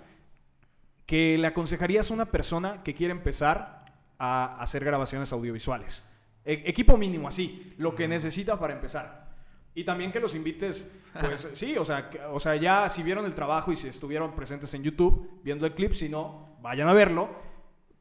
que 1.06 1.36
le 1.36 1.48
aconsejarías 1.48 2.12
a 2.12 2.14
una 2.14 2.26
persona 2.26 2.84
que 2.84 2.94
quiere 2.94 3.10
empezar 3.10 3.86
a 4.18 4.62
hacer 4.62 4.84
grabaciones 4.84 5.32
audiovisuales? 5.32 6.04
E, 6.44 6.62
equipo 6.66 6.96
mínimo, 6.96 7.28
así, 7.28 7.74
lo 7.78 7.94
que 7.94 8.08
necesita 8.08 8.58
para 8.58 8.74
empezar. 8.74 9.30
Y 9.74 9.84
también 9.84 10.12
que 10.12 10.20
los 10.20 10.34
invites, 10.34 10.92
pues 11.20 11.50
sí, 11.54 11.76
o 11.78 11.84
sea, 11.84 12.10
o 12.30 12.40
sea, 12.40 12.56
ya 12.56 12.88
si 12.88 13.02
vieron 13.02 13.24
el 13.24 13.34
trabajo 13.34 13.72
y 13.72 13.76
si 13.76 13.88
estuvieron 13.88 14.34
presentes 14.34 14.72
en 14.74 14.82
YouTube 14.82 15.40
viendo 15.42 15.66
el 15.66 15.74
clip, 15.74 15.92
si 15.92 16.08
no, 16.08 16.56
vayan 16.60 16.88
a 16.88 16.92
verlo. 16.92 17.30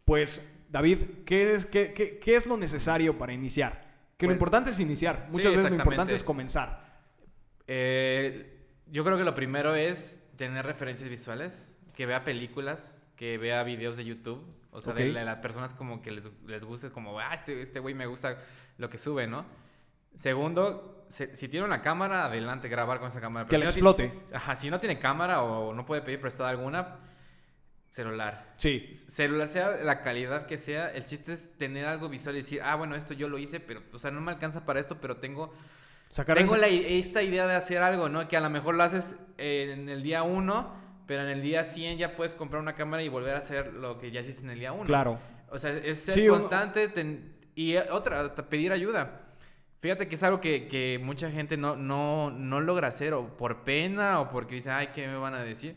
Pues, 0.06 0.64
David, 0.70 1.00
¿qué 1.26 1.54
es, 1.54 1.66
qué, 1.66 1.94
qué 1.94 2.36
es 2.36 2.46
lo 2.46 2.58
necesario 2.58 3.18
para 3.18 3.34
iniciar? 3.34 3.92
Que 4.18 4.26
lo 4.26 4.30
pues, 4.30 4.36
importante 4.36 4.70
es 4.70 4.80
iniciar. 4.80 5.28
Muchas 5.32 5.56
veces 5.56 5.70
lo 5.70 5.78
importante 5.78 6.14
es 6.14 6.24
comenzar. 6.24 6.92
Eh, 7.66 8.68
yo 8.88 9.04
creo 9.04 9.18
que 9.18 9.24
lo 9.24 9.34
primero 9.34 9.74
es 9.76 10.30
tener 10.36 10.66
referencias 10.66 11.10
visuales, 11.10 11.72
que 11.96 12.06
vea 12.06 12.24
películas, 12.24 13.02
que 13.16 13.38
vea 13.38 13.64
videos 13.64 13.98
de 13.98 14.06
YouTube. 14.06 14.44
O 14.72 14.82
sea, 14.82 14.94
de, 14.94 15.12
las 15.12 15.38
personas 15.38 15.74
como 15.74 16.02
que 16.02 16.12
les, 16.12 16.30
les 16.46 16.64
guste, 16.64 16.92
como, 16.92 17.20
ah, 17.20 17.34
este, 17.34 17.62
este 17.62 17.80
güey 17.80 17.94
me 17.94 18.06
gusta 18.06 18.38
lo 18.78 18.90
que 18.90 18.98
sube, 18.98 19.28
¿no? 19.28 19.46
Segundo, 20.16 21.06
si, 21.10 21.48
tiene 21.48 21.66
una 21.66 21.82
cámara, 21.82 22.26
adelante, 22.26 22.70
grabar 22.70 23.00
con 23.00 23.10
esa 23.10 23.22
cámara. 23.22 23.48
que 23.48 23.58
le 23.58 23.66
explote. 23.66 24.14
ajá, 24.34 24.56
si 24.56 24.70
no 24.70 24.80
tiene 24.80 25.00
cámara 25.00 25.44
o 25.44 25.74
no 25.74 25.86
puede 25.86 26.02
pedir 26.02 26.20
prestada 26.20 26.50
alguna, 26.50 27.00
celular. 27.92 28.54
Sí. 28.56 28.90
Celular, 28.94 29.48
sea 29.48 29.78
la 29.84 30.02
calidad 30.02 30.48
que 30.48 30.58
sea, 30.58 30.90
el 30.92 31.06
chiste 31.06 31.34
es 31.34 31.58
tener 31.58 31.86
algo 31.86 32.10
visual 32.10 32.36
y 32.36 32.40
decir, 32.40 32.62
ah, 32.64 32.76
bueno, 32.76 32.96
esto 32.96 33.14
yo 33.14 33.28
lo 33.28 33.38
hice, 33.38 33.60
pero, 33.60 33.84
o 33.94 34.00
sea, 34.00 34.12
no 34.12 34.22
me 34.22 34.32
alcanza 34.32 34.66
para 34.66 34.80
esto, 34.80 35.00
pero 35.00 35.18
tengo... 35.18 35.54
Sacar 36.10 36.36
tengo 36.36 36.56
esta 36.58 37.24
idea 37.24 37.48
de 37.48 37.56
hacer 37.56 37.82
algo, 37.82 38.10
¿no? 38.10 38.28
Que 38.28 38.36
a 38.36 38.42
lo 38.42 38.50
mejor 38.50 38.76
lo 38.76 38.84
haces 38.84 39.18
en 39.38 39.88
el 39.88 40.04
día 40.04 40.24
uno, 40.24 40.76
pero 41.12 41.24
en 41.24 41.28
el 41.28 41.42
día 41.42 41.66
100 41.66 41.98
ya 41.98 42.16
puedes 42.16 42.34
comprar 42.34 42.62
una 42.62 42.74
cámara 42.74 43.04
y 43.04 43.10
volver 43.10 43.36
a 43.36 43.40
hacer 43.40 43.74
lo 43.74 43.98
que 43.98 44.12
ya 44.12 44.22
hiciste 44.22 44.44
en 44.44 44.52
el 44.52 44.60
día 44.60 44.72
uno. 44.72 44.86
Claro. 44.86 45.20
O 45.50 45.60
sea, 45.60 45.72
es 45.72 46.00
ser 46.00 46.26
constante 46.30 46.90
y 47.54 47.76
otra, 47.76 48.34
pedir 48.34 48.72
ayuda. 48.72 49.20
Fíjate 49.82 50.08
que 50.08 50.16
es 50.16 50.24
algo 50.24 50.40
que, 50.40 50.70
que 50.70 51.02
mucha 51.04 51.30
gente 51.30 51.58
no, 51.58 51.76
no, 51.76 52.32
no 52.32 52.62
logra 52.62 52.88
hacer 52.88 53.14
o 53.14 53.36
por 53.36 53.66
pena 53.66 54.22
o 54.22 54.30
porque 54.30 54.56
dice, 54.56 54.72
ay, 54.72 54.92
¿qué 54.96 55.06
me 55.06 55.18
van 55.18 55.34
a 55.34 55.44
decir? 55.44 55.76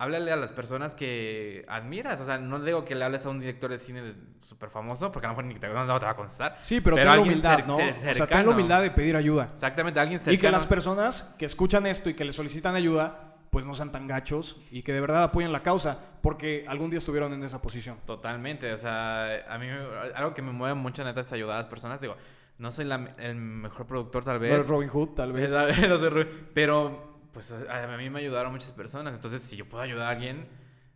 háblale 0.00 0.32
a 0.32 0.36
las 0.36 0.50
personas 0.52 0.94
que 0.94 1.64
admiras. 1.68 2.20
O 2.20 2.24
sea, 2.24 2.38
no 2.38 2.58
digo 2.58 2.86
que 2.86 2.94
le 2.94 3.04
hables 3.04 3.26
a 3.26 3.28
un 3.28 3.38
director 3.38 3.70
de 3.70 3.78
cine 3.78 4.14
súper 4.40 4.70
famoso, 4.70 5.12
porque 5.12 5.26
a 5.26 5.28
lo 5.28 5.36
mejor 5.36 5.44
ni 5.44 5.54
te, 5.60 5.68
no, 5.68 5.98
te 5.98 6.04
va 6.04 6.10
a 6.10 6.14
contestar. 6.14 6.56
Sí, 6.62 6.80
pero, 6.80 6.96
ten 6.96 7.04
la 7.04 7.20
humildad, 7.20 7.66
¿no? 7.66 7.76
o 7.76 8.14
sea, 8.14 8.26
ten 8.26 8.46
la 8.46 8.50
humildad 8.50 8.80
de 8.80 8.90
pedir 8.90 9.14
ayuda. 9.14 9.50
Exactamente, 9.52 10.00
alguien 10.00 10.18
cercano. 10.18 10.34
Y 10.34 10.38
que 10.38 10.50
las 10.50 10.66
personas 10.66 11.34
que 11.38 11.44
escuchan 11.44 11.86
esto 11.86 12.08
y 12.08 12.14
que 12.14 12.24
le 12.24 12.32
solicitan 12.32 12.74
ayuda, 12.74 13.29
pues 13.50 13.66
no 13.66 13.74
sean 13.74 13.92
tan 13.92 14.06
gachos 14.06 14.62
y 14.70 14.82
que 14.82 14.92
de 14.92 15.00
verdad 15.00 15.24
apoyen 15.24 15.52
la 15.52 15.62
causa, 15.62 15.98
porque 16.22 16.64
algún 16.68 16.90
día 16.90 16.98
estuvieron 16.98 17.32
en 17.32 17.42
esa 17.42 17.60
posición. 17.60 17.98
Totalmente, 18.06 18.72
o 18.72 18.76
sea, 18.76 19.44
a 19.48 19.58
mí 19.58 19.66
algo 20.14 20.34
que 20.34 20.42
me 20.42 20.52
mueve 20.52 20.74
mucho 20.74 21.04
neta 21.04 21.20
es 21.20 21.32
ayudar 21.32 21.56
a 21.56 21.58
las 21.58 21.68
personas. 21.68 22.00
Digo, 22.00 22.16
no 22.58 22.70
soy 22.70 22.88
el 23.18 23.36
mejor 23.36 23.86
productor 23.86 24.24
tal 24.24 24.38
vez. 24.38 24.52
No 24.52 24.58
es 24.58 24.68
Robin 24.68 24.88
Hood 24.88 25.08
tal 25.10 25.32
vez. 25.32 25.50
no 25.88 25.98
soy, 25.98 26.28
pero 26.54 27.18
pues 27.32 27.52
a, 27.52 27.96
mí 27.96 28.10
me 28.10 28.20
ayudaron 28.20 28.52
muchas 28.52 28.72
personas. 28.72 29.14
Entonces, 29.14 29.42
si 29.42 29.56
yo 29.56 29.68
puedo 29.68 29.82
ayudar 29.82 30.06
a 30.06 30.10
alguien, 30.10 30.46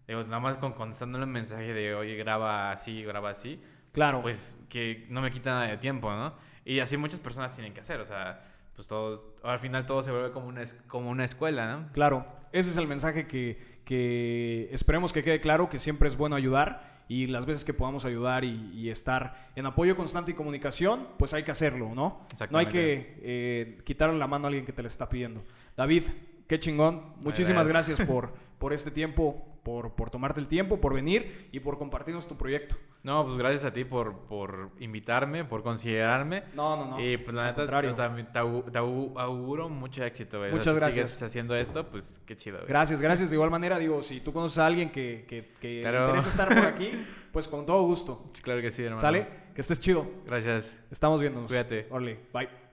digo, 0.06 0.22
nada 0.24 0.40
más 0.40 0.56
con 0.58 0.72
contestándole 0.72 1.24
un 1.24 1.32
mensaje 1.32 1.72
de, 1.72 1.94
oye, 1.94 2.16
graba 2.16 2.70
así, 2.70 3.02
graba 3.02 3.30
así. 3.30 3.60
Claro. 3.92 4.22
Pues 4.22 4.60
que 4.68 5.06
no 5.08 5.20
me 5.20 5.30
quita 5.30 5.50
nada 5.50 5.66
de 5.68 5.78
tiempo, 5.78 6.12
¿no? 6.12 6.34
Y 6.64 6.80
así 6.80 6.96
muchas 6.96 7.20
personas 7.20 7.52
tienen 7.52 7.72
que 7.72 7.80
hacer. 7.80 8.00
O 8.00 8.04
sea, 8.04 8.44
pues 8.74 8.88
todos, 8.88 9.26
al 9.42 9.58
final 9.58 9.86
todo 9.86 10.02
se 10.02 10.10
vuelve 10.10 10.32
como 10.32 10.48
una, 10.48 10.64
como 10.88 11.10
una 11.10 11.24
escuela, 11.24 11.72
¿no? 11.72 11.92
Claro, 11.92 12.26
ese 12.52 12.70
es 12.70 12.76
el 12.76 12.86
mensaje 12.86 13.26
que, 13.26 13.80
que 13.84 14.68
esperemos 14.72 15.12
que 15.12 15.22
quede 15.22 15.40
claro, 15.40 15.68
que 15.68 15.78
siempre 15.78 16.08
es 16.08 16.16
bueno 16.16 16.36
ayudar 16.36 16.94
y 17.08 17.26
las 17.26 17.46
veces 17.46 17.64
que 17.64 17.74
podamos 17.74 18.04
ayudar 18.04 18.44
y, 18.44 18.88
estar 18.88 19.50
en 19.56 19.66
apoyo 19.66 19.96
constante 19.96 20.30
y 20.30 20.34
comunicación, 20.34 21.08
pues 21.18 21.34
hay 21.34 21.42
que 21.42 21.50
hacerlo, 21.50 21.94
¿no? 21.94 22.20
No 22.50 22.58
hay 22.58 22.66
que 22.66 23.18
eh, 23.22 23.78
quitarle 23.84 24.18
la 24.18 24.26
mano 24.26 24.46
a 24.46 24.48
alguien 24.48 24.64
que 24.64 24.72
te 24.72 24.82
le 24.82 24.88
está 24.88 25.08
pidiendo. 25.08 25.42
David, 25.76 26.04
qué 26.46 26.58
chingón. 26.58 27.14
Muchísimas 27.20 27.68
gracias 27.68 28.00
por, 28.06 28.32
por 28.58 28.72
este 28.72 28.90
tiempo 28.90 29.54
por, 29.64 29.94
por 29.94 30.10
tomarte 30.10 30.38
el 30.40 30.46
tiempo, 30.46 30.80
por 30.80 30.94
venir 30.94 31.48
y 31.50 31.58
por 31.58 31.78
compartirnos 31.78 32.28
tu 32.28 32.36
proyecto. 32.36 32.76
No, 33.02 33.24
pues 33.24 33.36
gracias 33.36 33.64
a 33.64 33.72
ti 33.72 33.84
por, 33.84 34.26
por 34.26 34.70
invitarme, 34.78 35.44
por 35.44 35.62
considerarme. 35.62 36.44
No, 36.54 36.76
no, 36.76 36.84
no. 36.84 37.00
Y 37.00 37.16
pues 37.16 37.34
la 37.34 37.46
neta, 37.46 37.82
yo 37.82 37.94
también 37.94 38.30
te, 38.30 38.38
auguro 38.38 39.68
mucho 39.68 40.04
éxito. 40.04 40.40
Muchas 40.50 40.74
gracias. 40.74 41.08
Si 41.08 41.16
sigues 41.16 41.22
haciendo 41.22 41.56
esto, 41.56 41.90
pues 41.90 42.20
qué 42.26 42.36
chido. 42.36 42.60
Gracias, 42.68 43.00
gracias. 43.00 43.30
De 43.30 43.36
igual 43.36 43.50
manera, 43.50 43.78
digo, 43.78 44.02
si 44.02 44.20
tú 44.20 44.32
conoces 44.32 44.58
a 44.58 44.66
alguien 44.66 44.90
que, 44.90 45.24
que, 45.28 45.52
que 45.60 45.78
interesa 45.78 46.28
estar 46.28 46.48
por 46.48 46.64
aquí, 46.64 46.90
pues 47.32 47.48
con 47.48 47.66
todo 47.66 47.82
gusto. 47.82 48.24
Claro 48.42 48.60
que 48.60 48.70
sí, 48.70 48.82
hermano. 48.82 49.00
¿Sale? 49.00 49.26
Que 49.54 49.62
estés 49.62 49.80
chido. 49.80 50.06
Gracias. 50.26 50.82
Estamos 50.90 51.20
viéndonos. 51.20 51.48
Cuídate. 51.48 51.86
Orly, 51.90 52.18
bye. 52.32 52.63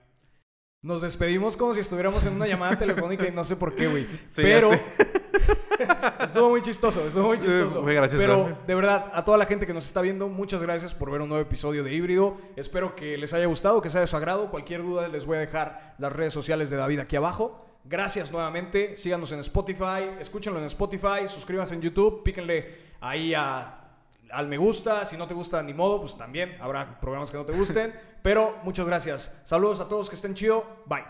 Nos 0.84 1.00
despedimos 1.00 1.56
como 1.56 1.74
si 1.74 1.78
estuviéramos 1.78 2.26
en 2.26 2.34
una 2.34 2.48
llamada 2.48 2.76
telefónica 2.76 3.24
y 3.28 3.30
no 3.30 3.44
sé 3.44 3.54
por 3.54 3.72
qué, 3.76 3.86
güey. 3.86 4.04
Pero 4.34 4.72
estuvo 6.24 6.50
muy 6.50 6.60
chistoso, 6.60 7.06
estuvo 7.06 7.28
muy 7.28 7.38
chistoso. 7.38 7.82
Muy 7.82 7.94
gracioso. 7.94 8.20
Pero 8.20 8.58
de 8.66 8.74
verdad, 8.74 9.08
a 9.14 9.24
toda 9.24 9.38
la 9.38 9.46
gente 9.46 9.64
que 9.64 9.72
nos 9.72 9.86
está 9.86 10.00
viendo, 10.00 10.28
muchas 10.28 10.60
gracias 10.60 10.92
por 10.92 11.12
ver 11.12 11.20
un 11.20 11.28
nuevo 11.28 11.40
episodio 11.40 11.84
de 11.84 11.94
Híbrido. 11.94 12.36
Espero 12.56 12.96
que 12.96 13.16
les 13.16 13.32
haya 13.32 13.46
gustado, 13.46 13.80
que 13.80 13.90
sea 13.90 14.00
de 14.00 14.08
su 14.08 14.16
agrado. 14.16 14.50
Cualquier 14.50 14.82
duda 14.82 15.06
les 15.06 15.24
voy 15.24 15.36
a 15.36 15.40
dejar 15.40 15.94
las 15.98 16.12
redes 16.12 16.32
sociales 16.32 16.68
de 16.68 16.76
David 16.78 16.98
aquí 16.98 17.14
abajo. 17.14 17.64
Gracias 17.84 18.32
nuevamente. 18.32 18.96
Síganos 18.96 19.30
en 19.30 19.38
Spotify, 19.38 20.10
escúchenlo 20.18 20.58
en 20.58 20.64
Spotify, 20.64 21.28
suscríbanse 21.28 21.76
en 21.76 21.82
YouTube, 21.82 22.24
píquenle 22.24 22.76
ahí 23.00 23.34
al 24.32 24.48
me 24.48 24.56
gusta. 24.56 25.04
Si 25.04 25.16
no 25.16 25.26
te 25.26 25.34
gusta 25.34 25.62
ni 25.62 25.74
modo, 25.74 26.00
pues 26.00 26.16
también 26.16 26.56
habrá 26.60 27.00
programas 27.00 27.30
que 27.30 27.36
no 27.36 27.44
te 27.44 27.52
gusten. 27.52 27.94
Pero 28.22 28.58
muchas 28.62 28.86
gracias. 28.86 29.40
Saludos 29.44 29.80
a 29.80 29.88
todos, 29.88 30.08
que 30.08 30.16
estén 30.16 30.34
chido. 30.34 30.64
Bye. 30.86 31.04